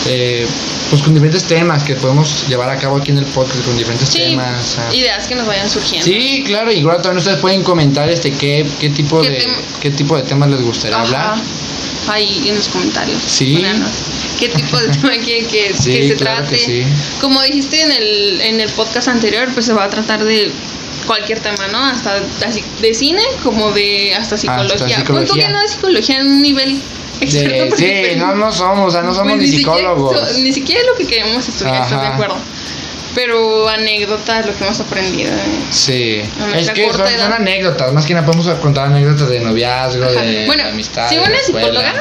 [0.08, 0.46] eh,
[0.90, 4.08] pues con diferentes temas que podemos llevar a cabo aquí en el podcast con diferentes
[4.10, 4.78] Sí, temas.
[4.94, 6.06] ideas que nos vayan surgiendo.
[6.06, 9.48] Sí, claro, igual también ustedes pueden comentar este qué, qué tipo ¿Qué de
[9.82, 11.06] qué tipo de temas les gustaría Ajá.
[11.34, 11.44] hablar.
[12.10, 13.22] Ahí en los comentarios.
[13.26, 13.62] Sí.
[14.40, 16.66] ¿Qué tipo de tema quieren que, Sí, que se claro que trate?
[16.66, 16.84] sí.
[17.20, 20.52] Como dijiste en el, en el podcast anterior, pues se va a tratar de
[21.06, 21.84] cualquier tema, ¿no?
[21.84, 24.78] Hasta así, de cine como de hasta psicología.
[24.78, 25.48] Tú psicología.
[25.48, 26.82] que no de psicología en un nivel.
[27.20, 30.30] De- sí, no, no somos, o sea, no somos pues, ni siquiera- psicólogos.
[30.30, 32.36] so- ni siquiera lo que queremos estudiar, ¿estás de acuerdo?
[33.16, 35.32] Pero anécdotas, lo que hemos aprendido.
[35.34, 35.40] ¿eh?
[35.72, 36.22] Sí,
[36.54, 40.22] A es que son, son anécdotas, más que nada podemos contar anécdotas de noviazgo, Ajá.
[40.22, 41.10] de bueno, amistad.
[41.10, 41.94] si una psicóloga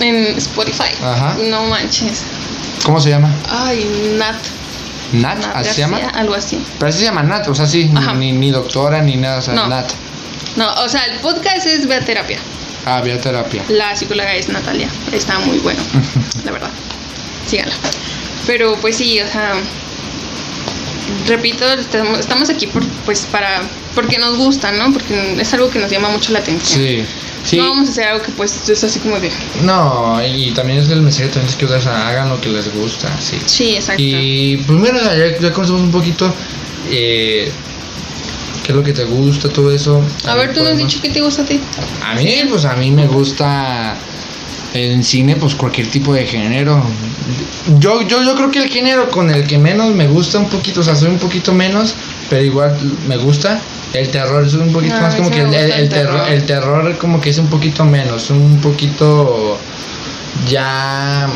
[0.00, 1.36] en Spotify, Ajá.
[1.48, 2.22] no manches.
[2.84, 3.30] ¿Cómo se llama?
[3.50, 3.84] Ay,
[4.16, 4.36] Nat.
[5.12, 5.98] Nat, Nat ¿así se llama?
[6.14, 6.64] Algo así.
[6.78, 9.42] Pero así se llama Nat, o sea, sí, ni- ni, ni doctora ni nada, o
[9.42, 9.66] sea, No.
[9.66, 9.90] Nat.
[10.56, 12.38] No, o sea, el podcast es Vea Terapia.
[12.84, 13.62] Ah, bioterapia.
[13.68, 14.88] La psicóloga es Natalia.
[15.12, 15.80] Está muy bueno,
[16.44, 16.70] la verdad.
[17.46, 17.74] Síganla.
[18.46, 19.54] Pero pues sí, o sea,
[21.28, 23.62] repito, estamos, aquí por, pues para
[23.94, 24.92] porque nos gusta, ¿no?
[24.92, 26.80] Porque es algo que nos llama mucho la atención.
[26.80, 27.04] Sí,
[27.44, 27.56] sí.
[27.58, 29.30] No vamos a hacer algo que pues es así como de...
[29.62, 33.38] No, y también es el mensaje también es que hagan lo que les gusta, sí.
[33.44, 34.02] Sí, exacto.
[34.02, 36.32] Y pues bueno, ya, ya conocemos un poquito
[36.90, 37.52] eh,
[38.62, 40.02] qué es lo que te gusta, todo eso.
[40.26, 41.60] A ver, tú nos has dicho qué te gusta a ti.
[42.04, 43.96] A mí, pues a mí me gusta
[44.74, 46.82] en cine, pues cualquier tipo de género.
[47.78, 50.80] Yo, yo, yo creo que el género con el que menos me gusta un poquito,
[50.80, 51.94] o sea, soy un poquito menos,
[52.30, 53.60] pero igual me gusta.
[53.92, 56.96] El terror es un poquito Ah, más como que el, el el terror, el terror
[56.96, 59.58] como que es un poquito menos, un poquito
[60.48, 61.28] ya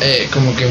[0.00, 0.66] eh, como que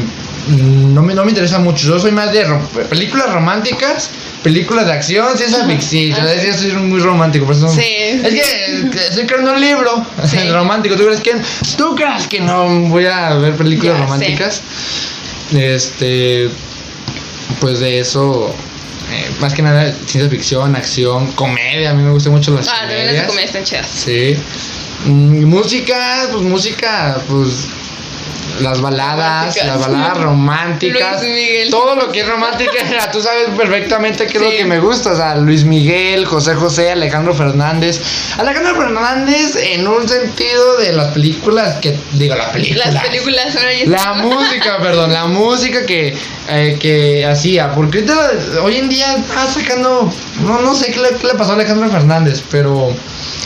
[0.48, 1.86] no me, no me interesa mucho.
[1.88, 2.44] Yo soy más de
[2.88, 4.10] películas románticas,
[4.42, 6.18] películas de acción, ciencia ficción.
[6.20, 7.80] Ah, Yo soy muy romántico, por eso Sí.
[7.82, 10.48] es que, estoy creando un libro Sí.
[10.52, 10.96] romántico.
[10.96, 11.34] ¿Tú crees que
[11.76, 14.62] tú crees que no voy a ver películas Ya románticas?
[15.54, 16.48] Este,
[17.60, 18.54] pues de eso,
[19.12, 21.90] eh, más que nada ciencia ficción, acción, comedia.
[21.90, 23.54] A mí me gustan mucho las Ah, también las comedias.
[23.54, 23.88] están chidas.
[23.88, 24.36] Sí.
[25.06, 27.68] Mm, música, pues música, pues
[28.60, 31.70] las baladas, las baladas románticas, Luis Miguel.
[31.70, 32.72] todo lo que es romántica,
[33.12, 36.90] tú sabes perfectamente qué es lo que me gusta, o sea, Luis Miguel, José José,
[36.90, 38.00] Alejandro Fernández,
[38.38, 43.72] Alejandro Fernández en un sentido de las películas que digo las películas, Las películas ahora
[43.72, 46.16] ya la música, perdón, la música que,
[46.48, 47.72] eh, que hacía.
[47.74, 48.04] Porque
[48.62, 50.12] hoy en día está sacando.
[50.42, 52.94] No, no sé qué le, qué le pasó a Alejandro Fernández, pero.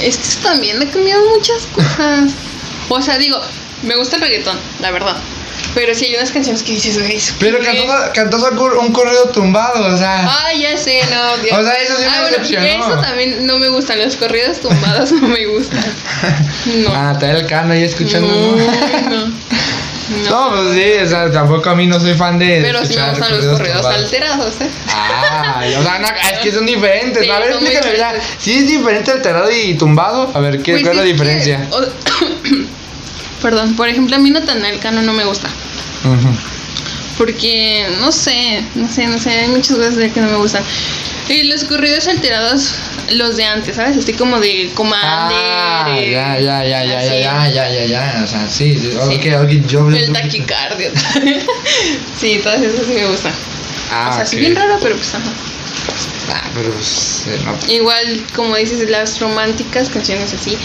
[0.00, 2.32] Es que eso también ha cambiado muchas cosas.
[2.88, 3.40] O sea, digo,
[3.82, 5.16] me gusta el reggaetón, la verdad.
[5.74, 7.16] Pero sí hay unas canciones que dices, güey.
[7.16, 10.28] ¿eso Pero cantó, cantó un corrido tumbado, o sea.
[10.46, 11.36] Ay, ya sé, no.
[11.38, 11.56] Dios.
[11.60, 12.66] O sea, eso sí me ah, bueno, decepcionó.
[12.66, 13.98] Eso también no me gustan.
[13.98, 15.84] Los corridos tumbados no me gustan.
[16.66, 16.90] No.
[16.94, 18.28] Ah, está el cano ahí escuchando.
[18.28, 19.26] no, ¿no?
[19.26, 19.40] no.
[20.28, 22.60] No, pues sí, o sea, tampoco a mí no soy fan de.
[22.62, 24.68] Pero sí me escuchar gustan los corridos alterados, ¿eh?
[24.88, 27.22] Ah, o sea, no, es que son diferentes.
[27.22, 28.14] Sí, a ver, explícame ya.
[28.38, 31.68] Si es diferente alterado y tumbado, a ver, ¿qué, Pues ¿cuál es la que- diferencia?
[31.70, 31.80] o-
[33.42, 35.48] Perdón, por ejemplo, a mí Natanael Cano no me gusta.
[36.04, 36.28] Ujú.
[37.16, 40.62] Porque, no sé, no sé, no sé, hay muchas cosas de que no me gustan.
[41.28, 42.74] Y los corridos alterados,
[43.10, 43.96] los de antes, ¿sabes?
[43.96, 45.38] Así como de Commander.
[45.38, 48.96] Ah, eh, ya, ya, ya, ya, ya, ya, ya, ya, ya, o sea, sí, sí,
[48.96, 49.88] ok, ok, yo...
[49.90, 50.90] El taquicardio.
[52.18, 53.32] sí, todas esas sí me gustan.
[53.92, 54.40] Ah, o sea, sí ok.
[54.40, 55.30] bien raro, pero pues ajá.
[56.32, 57.72] Ah, pero pues, eh, no.
[57.72, 60.56] Igual, como dices, las románticas, canciones así,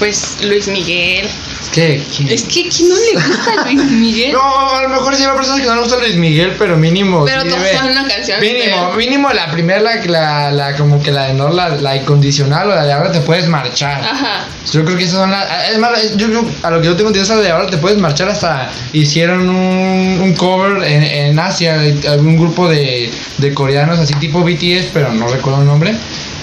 [0.00, 1.26] pues Luis Miguel.
[1.62, 2.02] Es que...
[2.16, 4.32] ¿quién- Es que ¿quién no le gusta Luis Miguel?
[4.40, 7.24] No, a lo mejor sí hay personas que no le gusta Luis Miguel, pero mínimo...
[7.24, 8.40] Pero sí todos saben una canción.
[8.40, 11.94] Mínimo, pero- mínimo la primera, la, la, la, como que la de no, la, la
[11.96, 14.02] incondicional o la de ahora te puedes marchar.
[14.02, 14.46] Ajá.
[14.72, 15.70] Yo creo que esas son las.
[15.70, 17.98] Es más, yo, yo- a lo que yo tengo entendido, esa de ahora te puedes
[17.98, 18.70] marchar hasta.
[18.92, 24.86] Hicieron un, un cover en, en Asia, algún grupo de, de coreanos así tipo BTS,
[24.92, 25.94] pero no recuerdo el nombre.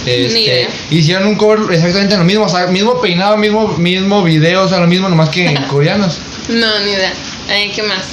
[0.07, 0.69] Este, idea.
[0.89, 4.79] hicieron un cover exactamente lo mismo, o sea, mismo peinado, mismo, mismo video, o sea,
[4.79, 6.19] lo mismo, nomás que en coreanos.
[6.49, 7.13] No, ni idea.
[7.49, 8.05] Eh, ¿Qué más?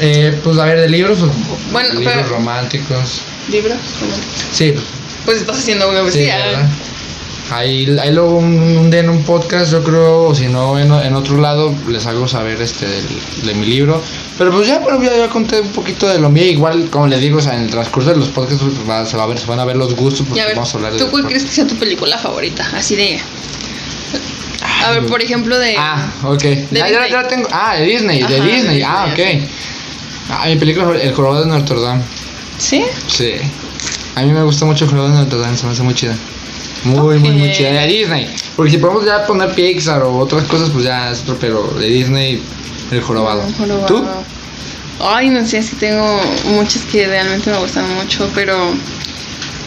[0.00, 1.18] Eh, pues a ver, de libros,
[1.72, 3.20] Bueno, libros pero- románticos.
[3.50, 3.78] ¿Libros?
[4.52, 4.74] Sí,
[5.24, 6.68] pues, estás haciendo una Sí, poesía.
[7.52, 8.46] Ahí, ahí luego un,
[8.78, 12.06] un día en un podcast, yo creo, o si no en, en otro lado, les
[12.06, 13.06] hago saber este del-
[13.44, 14.00] de mi libro.
[14.38, 16.44] Pero pues ya, pero ya, ya conté un poquito de lo mío.
[16.44, 19.16] Igual, como les digo, o sea, en el transcurso de los podcasts pues, va- se,
[19.16, 20.92] va a ver, se van a ver los gustos porque a ver, vamos a hablar
[20.92, 20.98] de...
[21.00, 22.64] ¿tú cuál crees que sea tu película favorita?
[22.76, 23.20] Así de.
[24.84, 25.74] A ver, por ejemplo, de.
[25.76, 26.42] Ah, ok.
[26.42, 27.10] Ya, ya, Disney.
[27.10, 27.48] ya tengo.
[27.52, 28.82] Ah, de Disney, de Ajá, de Disney.
[28.82, 29.20] Ah, ok.
[30.30, 32.02] Ah, mi película El Jorobado de Notre Dame.
[32.58, 32.84] ¿Sí?
[33.08, 33.32] Sí.
[34.14, 36.16] A mí me gusta mucho el Jorobado de Notre Dame, se me hace muy chida.
[36.84, 37.72] Muy, muy, muy chida.
[37.72, 38.26] De Disney.
[38.56, 41.86] Porque si podemos ya poner Pixar o otras cosas, pues ya es otro, pero de
[41.86, 42.42] Disney,
[42.90, 43.42] El Jorobado.
[43.42, 43.86] Un jorobado.
[43.86, 44.04] ¿Tú?
[45.02, 48.72] Ay, no sé, sí tengo muchas que realmente me gustan mucho, pero.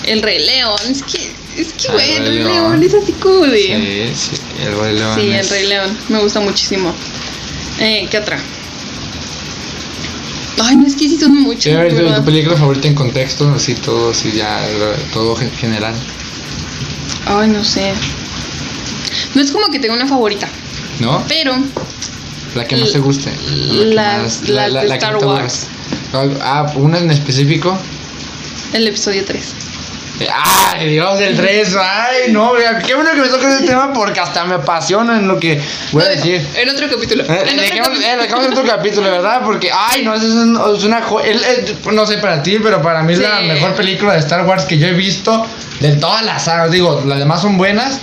[0.06, 1.32] El Rey León, es que.
[1.58, 2.52] Es que, güey, el el Rey Rey León.
[2.80, 4.12] León es así como de.
[4.15, 5.19] Sí, sí, El Rey León.
[5.19, 5.97] Sí, el Rey León.
[6.10, 6.93] Me gusta muchísimo.
[7.80, 8.38] Eh, ¿Qué otra?
[10.62, 11.73] Ay, no es que sí son muchas.
[11.89, 14.60] Tu, película favorita en contexto, así todo, así ya,
[15.12, 15.93] todo gen- general.
[17.25, 17.93] Ay, no sé.
[19.36, 20.47] No es como que tenga una favorita,
[20.99, 21.23] ¿No?
[21.27, 21.55] pero
[22.55, 23.31] La que más L- te guste.
[23.95, 25.67] más- las de Star Wars.
[26.41, 27.77] Ah, una en específico.
[28.73, 29.53] el episodio 3.
[30.31, 31.75] Ay, Dios, el 3.
[31.79, 35.27] Ay, no, vea, qué bueno que me toques ese tema porque hasta me apasiona en
[35.27, 35.59] lo que
[35.91, 36.45] voy a decir.
[36.55, 37.23] En otro capítulo.
[37.23, 38.05] Eh, En otro capítulo.
[38.05, 38.13] eh,
[38.45, 39.41] en otro capítulo, ¿verdad?
[39.43, 41.01] Porque, ay, no, es, un- es una
[41.91, 44.77] No sé para ti, pero para mí es la mejor película de Star Wars que
[44.77, 45.45] yo he visto
[45.79, 46.71] de todas las sagas.
[46.71, 47.99] Digo, las demás son buenas,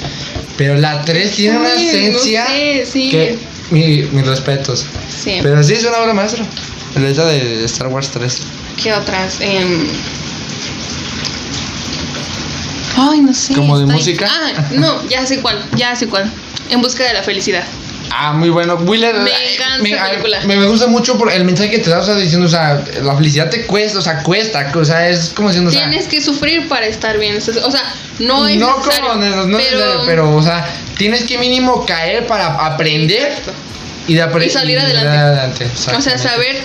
[0.57, 3.11] pero la 3 tiene una no esencia sé, sí.
[3.11, 3.39] que.
[3.71, 4.85] mi- mis respetos.
[5.23, 5.39] Sí.
[5.43, 6.45] Pero sí es una obra maestra.
[6.97, 8.43] La de Star Wars 3.
[8.83, 9.37] ¿Qué otras?
[9.41, 9.87] Em,
[13.01, 13.55] Ay, no sé.
[13.55, 14.29] ¿Como de música?
[14.31, 16.31] Ah, no, ya sé cuál, ya sé cuál.
[16.69, 17.65] En busca de la felicidad.
[18.13, 18.75] Ah, muy bueno.
[18.75, 19.15] Wheeler.
[19.21, 20.41] Me ay, encanta me, película.
[20.41, 22.83] me, me gusta mucho por el mensaje que te da, o sea, diciendo, o sea,
[23.03, 25.89] la felicidad te cuesta, o sea, cuesta, o sea, es como diciendo, o sea.
[25.89, 27.37] Tienes que sufrir para estar bien.
[27.37, 27.83] O sea,
[28.19, 31.87] no es no necesario, como, no, no pero, necesario, pero, o sea, tienes que mínimo
[31.87, 33.53] caer para aprender Exacto.
[34.09, 34.49] y de aprender.
[34.51, 35.69] Y salir adelante.
[35.97, 36.57] O sea, saber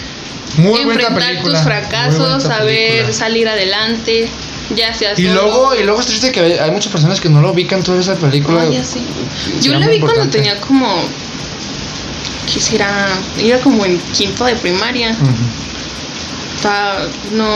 [0.58, 3.14] Muy enfrentar tus fracasos, saber película.
[3.14, 4.28] salir adelante,
[4.76, 7.30] ya sea Y solo- luego, y luego es triste que hay hay muchas personas que
[7.30, 8.62] no lo ubican toda esa película.
[8.62, 9.00] Ay, ya sé.
[9.62, 10.88] Yo la vi cuando tenía como
[12.52, 13.08] quisiera
[13.40, 15.12] era como en quinto de primaria.
[15.12, 15.32] Ujú.
[16.56, 17.48] Estaba- no,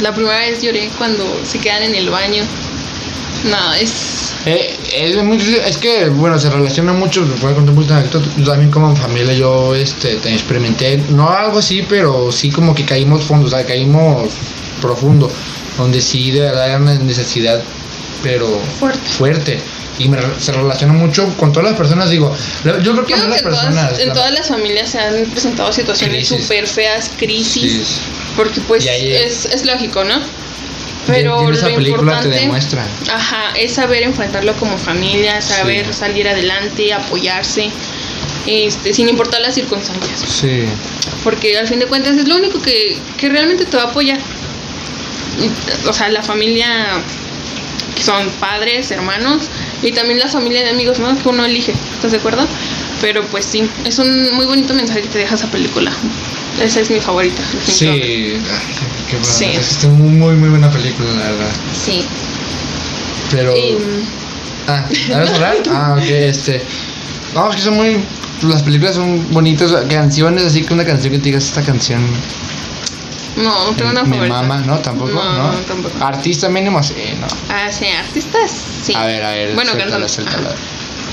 [0.00, 2.44] la primera vez lloré cuando se quedan en el baño.
[3.44, 7.86] No, es Eh, es, muy es que, bueno, se relaciona mucho, voy a contar un
[7.86, 12.74] poquito yo también como familia, yo este, te experimenté, no algo así, pero sí como
[12.74, 14.28] que caímos fondo, o sea, caímos
[14.82, 15.30] profundo,
[15.78, 17.62] donde sí de verdad era una necesidad,
[18.22, 19.08] pero fuerte.
[19.18, 19.58] fuerte.
[19.96, 22.34] Y me, se relaciona mucho con todas las personas, digo,
[22.64, 25.24] yo creo que Yo con creo las que en todas, en las familias se han
[25.26, 28.00] presentado situaciones súper feas, crisis, Sí,
[28.36, 30.16] porque pues es, es lógico, ¿no?
[31.06, 32.84] Pero esa lo película te demuestra.
[33.12, 35.92] ajá, es saber enfrentarlo como familia, saber Sí.
[35.92, 37.70] salir adelante, apoyarse,
[38.46, 40.64] este, sin importar las circunstancias, Sí.
[41.22, 44.18] porque al fin de cuentas es lo único que, que realmente te va a apoyar.
[45.40, 46.66] Y, O sea, la familia
[47.94, 49.44] que son padres, hermanos
[49.82, 51.16] y también la familia de amigos, ¿no?
[51.16, 52.46] Que uno elige, ¿estás de acuerdo?
[53.00, 55.92] Pero pues sí, es un muy bonito mensaje que te deja esa película.
[56.60, 57.42] Esa es mi favorita.
[57.66, 58.40] Sí, ay,
[59.10, 59.44] qué, qué Sí.
[59.46, 61.50] es muy, muy, muy buena película, la verdad.
[61.84, 62.04] Sí.
[63.30, 63.56] Pero...
[63.56, 63.76] Y,
[64.66, 65.56] Ah, ¿sabes hablar?
[65.70, 66.62] Ah, ok, este.
[67.34, 67.98] Vamos, que son muy.
[68.48, 72.00] Las películas son bonitas, canciones, así que una canción que te digas esta canción.
[73.36, 74.42] No, no tengo una favorita.
[74.42, 74.78] mama, ¿no?
[74.78, 75.58] Tampoco, No, ¿no?
[75.60, 76.04] tampoco.
[76.04, 77.26] Artista mínimo, sí, no.
[77.48, 78.50] Ah, sí, artistas,
[78.84, 78.94] sí.
[78.94, 80.50] A ver, a ver, Bueno, suéltala, suéltala.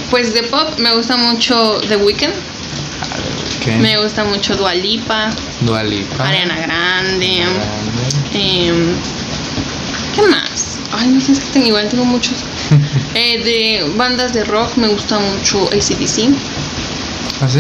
[0.10, 3.78] Pues de pop me gusta mucho The Weeknd, A ver, ¿qué?
[3.78, 5.32] me gusta mucho Dua Lipa,
[5.62, 6.28] Dua Lipa.
[6.28, 7.38] Ariana Grande.
[7.40, 8.68] Grande.
[8.68, 8.94] em,
[10.16, 10.78] ¿Qué más?
[10.92, 12.44] Ay, no sé, es que tengo, igual tengo muchos.
[13.16, 16.30] Eh, de bandas de rock me gusta mucho ACDC.
[17.42, 17.60] ¿Ah, sí?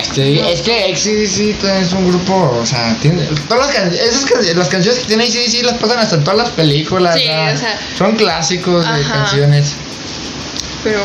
[0.00, 3.22] Es que también es un grupo, o sea, tiene.
[3.48, 6.38] Todas las, can- esas can- las canciones que tiene XCDC las pasan hasta en todas
[6.38, 7.14] las películas.
[7.14, 9.74] Sí, o sea, son clásicos de canciones.
[10.82, 11.00] Pero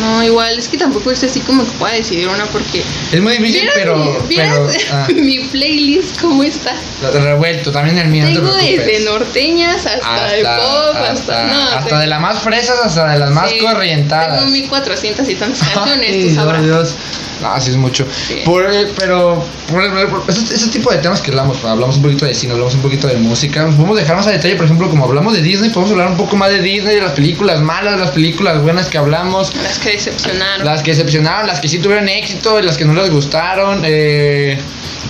[0.00, 2.84] no, igual es que tampoco es así como que pueda decidir una porque.
[3.10, 3.96] Es muy difícil, ¿Vieras pero.
[3.96, 6.74] mi- pero ah, mi playlist cómo está?
[7.10, 8.24] revuelto, también el mío.
[8.24, 11.44] no te Tengo desde norteñas hasta, de pop, hasta.
[11.46, 14.40] no, hasta tengo- de las más fresas hasta de las más sí, corrientadas.
[14.40, 16.62] Tengo 1400 y tantas canciones, Ay, tú sabrás.
[16.62, 16.94] Dios.
[17.42, 18.06] No, así es mucho.
[18.28, 18.42] Sí.
[18.44, 22.24] Por, eh, pero, por, por- ese, ese tipo de temas que hablamos, hablamos un poquito
[22.24, 24.88] de cine, hablamos un poquito de música, nos podemos dejar más a detalle, por ejemplo,
[24.88, 27.94] como hablamos de Disney, podemos hablar un poco más de Disney, de las películas malas,
[27.94, 30.64] de las películas buenas que hablamos, Las que decepcionaron.
[30.64, 33.82] las que decepcionaron, las que sí tuvieron éxito, las que no les gustaron.
[33.84, 34.58] Eh,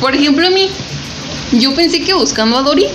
[0.01, 0.71] Por ejemplo, a mí,
[1.53, 2.87] yo pensé que buscando a Dory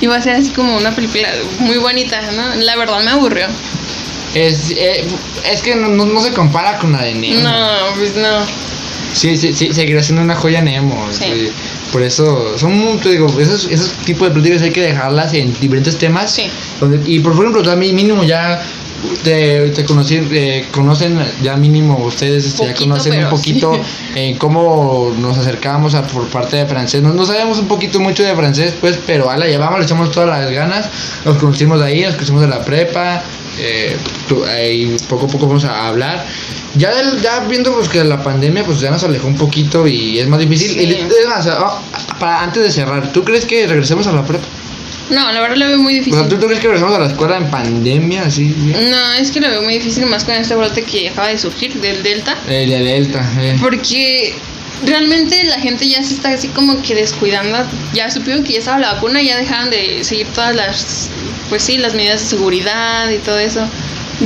[0.00, 2.54] iba a ser así como una película muy bonita, ¿no?
[2.56, 3.46] La verdad me aburrió.
[4.34, 5.04] Es, eh,
[5.50, 7.40] es que no, no- no se compara con la de Nemo.
[7.42, 8.44] No, pues no.
[9.14, 11.06] Sí, sí, sí, seguirá siendo una joya Nemo.
[11.12, 11.24] Sí.
[11.24, 11.48] sí.
[11.92, 15.52] Por eso, son, muy- te digo, esos, esos tipos de pláticas hay que dejarlas en
[15.60, 16.30] diferentes temas.
[16.32, 16.44] Sí.
[16.80, 18.62] Donde- y por ejemplo, también mínimo ya
[19.24, 23.80] te, te conocí, eh, conocen ya mínimo ustedes, este, ya conocen un poquito sí.
[24.14, 27.02] eh, cómo nos acercamos a, por parte de francés.
[27.02, 30.10] No, no sabemos un poquito mucho de francés, pues, pero a la llevamos, le echamos
[30.10, 30.88] todas las ganas.
[31.24, 33.22] Nos conocimos de ahí, nos conocimos de la prepa,
[33.58, 33.96] eh,
[34.28, 36.24] tu- eh, y poco a poco vamos a hablar.
[36.74, 40.18] Ya, del- ya viendo pues, que la pandemia pues ya nos alejó un poquito y
[40.18, 40.70] es más difícil.
[40.72, 40.80] Sí.
[40.80, 41.80] Y, es más, ah,
[42.18, 44.44] para, antes de cerrar, ¿tú crees que regresemos a la prepa?
[45.12, 46.18] No, la verdad lo veo muy O difícil.
[46.18, 48.22] sea, ¿tú, tú crees que regresemos a la escuela en pandemia?
[48.24, 48.54] Así?
[48.90, 51.74] No, es que lo veo muy difícil más con este brote que acaba de surgir
[51.74, 52.36] del Delta.
[52.46, 53.56] De Delta, eh.
[53.60, 54.34] Porque
[54.84, 57.58] realmente la gente ya se está así como que descuidando.
[57.92, 61.08] Ya supieron que ya estaba la vacuna, ya dejaron de seguir todas las,
[61.48, 63.68] pues sí, las medidas de seguridad y todo eso.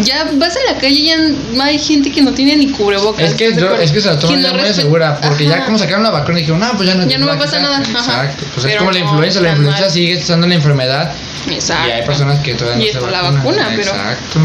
[0.04, 1.16] Ya vas a la calle y ya
[1.64, 3.30] hay gente que no tiene ni cubrebocas.
[3.30, 6.02] Es que, yo- es que se la toman no muy segura, porque ya como sacaron
[6.02, 7.62] la vacuna dijeron, no, pues ya no, Ya no me pasa quitar".
[7.62, 7.82] nada.
[7.82, 9.90] Exacto, pues es como la influenza, la influenza mal.
[9.90, 11.12] sigue estando la enfermedad
[11.50, 11.88] Exacto.
[11.88, 14.40] y hay personas que todavía Y no se está la vacuna, pero- Exacto.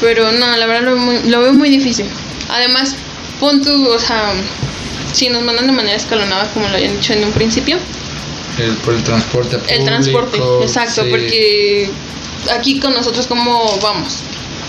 [0.00, 2.06] Pero no, la verdad lo veo, muy, lo veo muy difícil.
[2.50, 2.94] Además,
[3.40, 4.32] pon tú, o sea,
[5.12, 7.78] si nos mandan de manera escalonada, como lo habían dicho en un principio,
[8.58, 9.74] El, por el transporte público.
[9.80, 11.08] el transporte, exacto, sí.
[11.10, 11.90] porque
[12.56, 14.18] aquí con nosotros, ¿cómo vamos?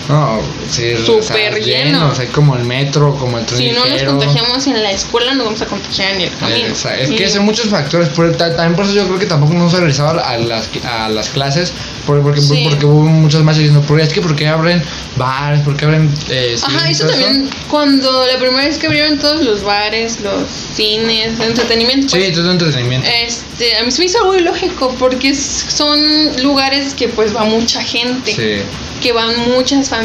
[0.08, 0.38] No,
[0.70, 2.08] sí, Súper o sea, lleno.
[2.10, 5.34] O sea, como el metro, como el tren Si no nos contagiamos en la escuela,
[5.34, 6.68] nos vamos a contagiar en el camino.
[6.68, 9.26] Eh, o sea, es que son muchos factores, ta- también por eso yo creo que
[9.26, 11.72] tampoco nos hemos regresado a las, a las clases,
[12.06, 12.66] por- porque, Sí.
[12.68, 14.82] porque hubo muchas más diciendo, "Porque es que porque abren
[15.16, 16.08] bares, porque abren...
[16.28, 20.42] Eh, Ajá, eso también, cuando la primera vez que abrieron todos los bares, los
[20.74, 23.08] cines, entretenimiento, Sí, todo entretenimiento.
[23.26, 25.98] este, a mí se me hizo algo ilógico, porque son
[26.42, 28.32] lugares que pues va mucha gente.
[28.34, 28.62] Sí.
[28.96, 29.95] que van muchas familias.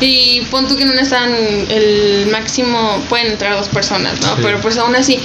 [0.00, 1.32] Y pon tú que no están
[1.68, 4.36] el máximo, pueden entrar dos personas, ¿no?
[4.36, 4.42] Sí.
[4.42, 5.18] Pero pues aún así,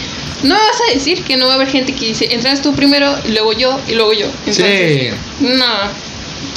[0.43, 2.73] no me vas a decir que no va a haber gente que dice, entras tú
[2.73, 4.27] primero, y luego yo, y luego yo.
[4.45, 5.65] Entonces, no,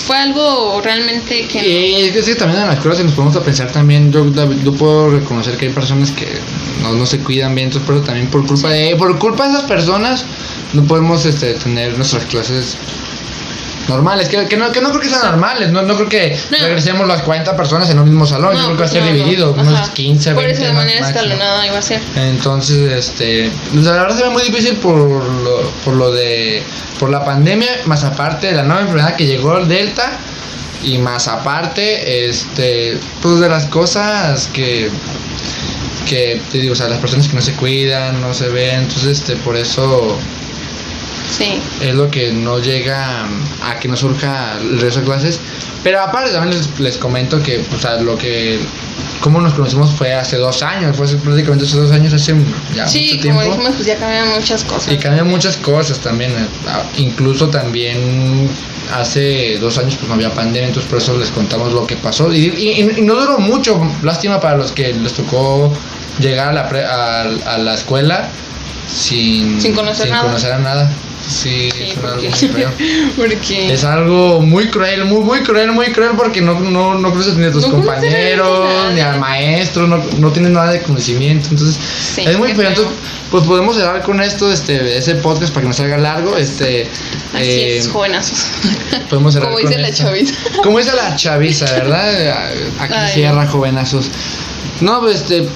[0.07, 1.67] fue algo realmente que...
[1.67, 4.31] Y es que sí, también en la escuela si nos ponemos a pensar también, yo,
[4.65, 6.27] yo puedo reconocer que hay personas que
[6.83, 9.65] no, no se cuidan bien, entonces pero también por culpa de por culpa de esas
[9.65, 10.25] personas
[10.73, 12.77] no podemos este, tener nuestras clases
[13.91, 16.57] normales, que, que, no, que no creo que sean normales, no, no creo que No.
[16.59, 19.53] regresemos las 40 personas en un mismo salón, yo creo que va a ser dividido,
[19.53, 20.35] unos 15, 20.
[20.35, 21.21] Por eso de ma- manera máximo.
[21.21, 22.01] escalonada iba a ser.
[22.17, 26.63] Entonces, este, la verdad se ve muy difícil por lo, por lo de,
[26.99, 30.13] por la pandemia, más aparte de la nueva enfermedad que llegó el Delta,
[30.83, 34.89] y más aparte, este, pues de las cosas que,
[36.09, 39.19] que te digo, o sea, las personas que no se cuidan, no se ven, entonces,
[39.21, 40.17] este, por eso
[41.37, 41.61] Sí.
[41.81, 43.25] es lo que no llega
[43.65, 45.41] a que no surja el regreso a clases.
[45.83, 48.59] Pero aparte también les, les comento que, o sea, lo que,
[49.23, 52.35] cómo nos conocimos fue hace dos años, fue prácticamente hace dos años, hace
[52.75, 53.43] ya Sí, mucho como tiempo.
[53.57, 54.93] dijimos, pues ya cambian muchas cosas.
[54.93, 56.47] y cambian muchas cosas también, eh,
[56.99, 58.51] incluso también
[58.93, 62.31] hace dos años pues no había pandemia, entonces por eso les contamos lo que pasó.
[62.31, 65.73] Y, y- y no duró mucho, lástima para los que les tocó
[66.19, 68.29] llegar a la, pre- a, a la escuela
[68.93, 70.25] sin, Sin conocer nada.
[70.25, 70.91] conocer a nada.
[71.31, 72.71] Sí, es algo muy feo.
[73.17, 77.37] porque Es algo muy cruel, muy, muy cruel, muy cruel porque no, no, no conoces
[77.37, 81.49] ni a tus No conoces compañeros, ni al maestro, no, no tienes nada de conocimiento,
[81.51, 81.79] entonces
[82.15, 82.63] Sí, es muy qué feo.
[82.65, 82.69] feo.
[82.71, 82.95] Entonces,
[83.31, 86.89] pues podemos cerrar con esto, este, ese podcast para que no salga largo, este,
[87.33, 88.47] así eh, es, jovenazos.
[89.09, 90.03] podemos cerrar Como con dice la esto.
[90.05, 90.35] chaviza.
[90.65, 92.35] Como dice la chaviza, ¿verdad?
[92.81, 93.13] Aquí Ay.
[93.15, 94.11] cierra jovenazos.
[94.81, 95.47] No, pues este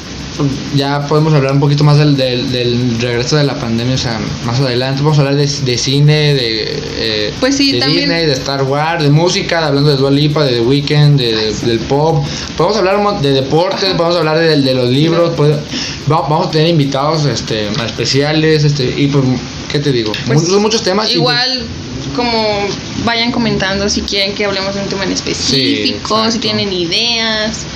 [0.74, 4.18] ya podemos hablar un poquito más del, del, del regreso de la pandemia, o sea,
[4.44, 8.26] más adelante vamos a hablar de, de cine, de, eh, Pues sí, de también- Disney,
[8.26, 11.78] de Star Wars, de música, hablando de Dua Lipa, de The Weeknd, de, de- del
[11.80, 12.24] pop.
[12.56, 17.24] Podemos hablar de deportes, podemos hablar de, de los libros, va- vamos a tener invitados
[17.26, 19.24] este, especiales, este, y pues,
[19.70, 20.12] ¿qué te digo?
[20.26, 21.06] Pues, muchos, muchos temas.
[21.10, 21.66] y, pues, Igual,
[22.14, 22.32] como
[23.04, 26.30] vayan comentando si quieren que hablemos de un tema en específico, exacto.
[26.32, 27.66] si tienen ideas.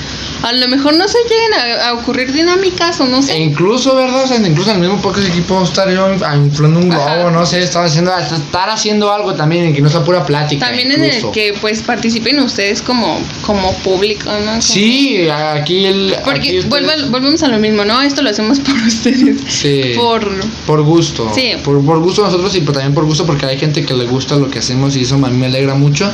[0.40, 3.38] A lo mejor no se lleguen a, a ocurrir dinámicas o no E sé.
[3.40, 4.22] incluso, ¿verdad?
[4.22, 7.31] O sea, incluso en el mismo podcast aquí puedo estar yo inflando un globo, Ajá.
[7.33, 10.64] no sé, estar haciendo, estar haciendo algo también, en que no sea pura plática.
[10.64, 11.33] También en el incluso.
[11.33, 14.46] que pues participen ustedes como, como público, ¿no?
[14.52, 16.14] Como- Sí, aquí el.
[16.14, 18.00] aquí Porque ustedes- vuelva- volvemos a lo mismo, ¿no?
[18.00, 19.38] Esto lo hacemos por ustedes.
[19.48, 19.94] Sí.
[19.96, 20.31] Por...
[20.66, 21.33] Por gusto.
[21.35, 21.54] Sí.
[21.64, 24.50] Por, por gusto nosotros y también por gusto porque hay gente que le gusta lo
[24.50, 26.13] que hacemos y eso a mí me alegra mucho.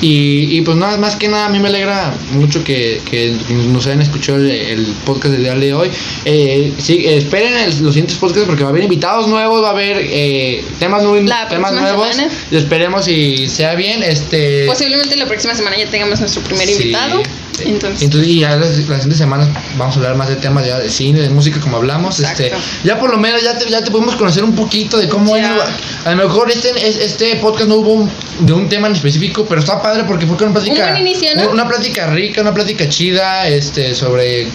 [0.00, 3.34] Y, y pues nada, más que nada a mí me alegra mucho que, que
[3.72, 5.90] nos hayan escuchado el, el podcast del día de hoy.
[6.24, 9.72] Eh, sí, esperen el- los siguientes podcasts porque va a haber invitados nuevos, va a
[9.72, 12.14] haber eh, temas, nue- La temas nuevos.
[12.14, 12.32] semana.
[12.50, 14.02] Y esperemos y sea bien.
[14.04, 16.74] Este, Posiblemente la próxima semana ya tengamos nuestro primer Sí.
[16.74, 17.20] invitado.
[17.60, 20.78] Entonces- Entonces, y ya las, las siguientes semanas vamos a hablar más de temas ya
[20.78, 22.18] de cine, de música, como hablamos.
[22.20, 22.42] Exacto.
[22.44, 25.36] Este, ya por lo menos ya te, ya te podemos conocer un poquito de cómo
[25.36, 25.56] Ya.
[25.56, 26.06] es.
[26.06, 29.44] A lo mejor este, es- este podcast no hubo un- de un tema en específico,
[29.48, 30.84] pero está padre porque fue con una plática.
[30.86, 31.50] Un buen inicio, ¿no?
[31.50, 34.48] Una plática rica, una plática chida, este, sobre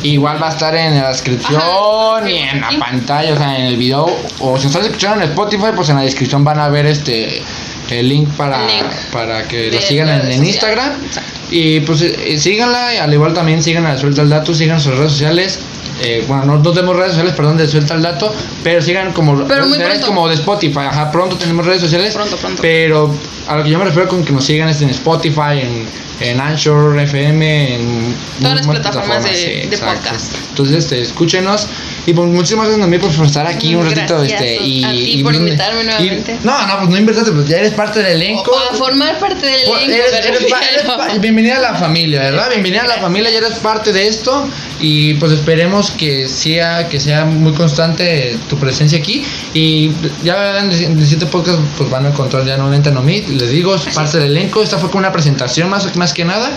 [0.03, 3.65] Igual va a estar en la descripción Ajá, y en la pantalla, o sea, en
[3.67, 4.05] el video.
[4.39, 7.41] O si nos están escuchando en Spotify, pues en la descripción van a ver este
[7.99, 10.45] el link para, El link para que la de sigan en, redes en.
[10.45, 10.91] Instagram.
[11.05, 11.31] Exacto.
[11.51, 14.95] Y pues eh, síganla, y al igual también sigan a Suelta el Dato, sigan sus
[14.97, 15.59] redes sociales.
[16.01, 18.33] Eh, bueno, no, no tenemos redes sociales, perdón, de Suelta el Dato,
[18.63, 20.07] pero sigan como Pero redes muy pronto.
[20.07, 20.79] como de Spotify.
[20.89, 22.13] Ajá, pronto tenemos redes sociales.
[22.15, 22.61] Pronto, pronto.
[22.61, 23.13] Pero
[23.47, 25.85] a lo que yo me refiero con que nos sigan es en Spotify, en,
[26.19, 30.01] en Anchor, FM, en Todas las muchas plataformas de- de exacto.
[30.01, 30.33] podcast.
[30.49, 31.67] Entonces, este, escúchenos.
[32.07, 34.17] Y pues muchísimas gracias Noemí, por estar aquí un ratito.
[34.17, 36.37] Gracias este, y, a ti y, por pues, invitarme y- nuevamente.
[36.43, 38.51] no, no, pues no invitaste, pues ya eres parte del elenco.
[38.51, 40.03] O a formar parte del Pues, elenco.
[40.07, 42.49] eres- eres pa- eres pa- bienvenida a la familia, ¿verdad?
[42.49, 44.47] Bienvenida a la familia, ya eres parte de esto
[44.79, 49.23] y pues esperemos que sea que sea muy constante tu presencia aquí
[49.53, 49.91] y
[50.23, 53.75] ya en el siguiente podcast pues van a encontrar ya nuevamente a Nomi, les digo,
[53.75, 56.51] es parte del elenco, esta fue como una presentación más, más que nada,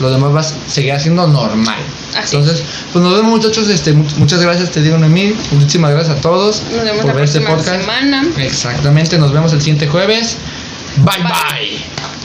[0.00, 1.78] lo demás va a seguir siendo normal.
[2.16, 2.62] Así Entonces,
[2.92, 6.62] pues nos vemos muchachos, este, mu- muchas gracias te digo Noemí, muchísimas gracias a todos
[6.72, 7.80] Nos vemos por la ver este podcast.
[7.80, 8.26] semana.
[8.38, 10.36] Exactamente, nos vemos el siguiente jueves.
[10.98, 11.22] Bye.
[11.22, 12.18] bye.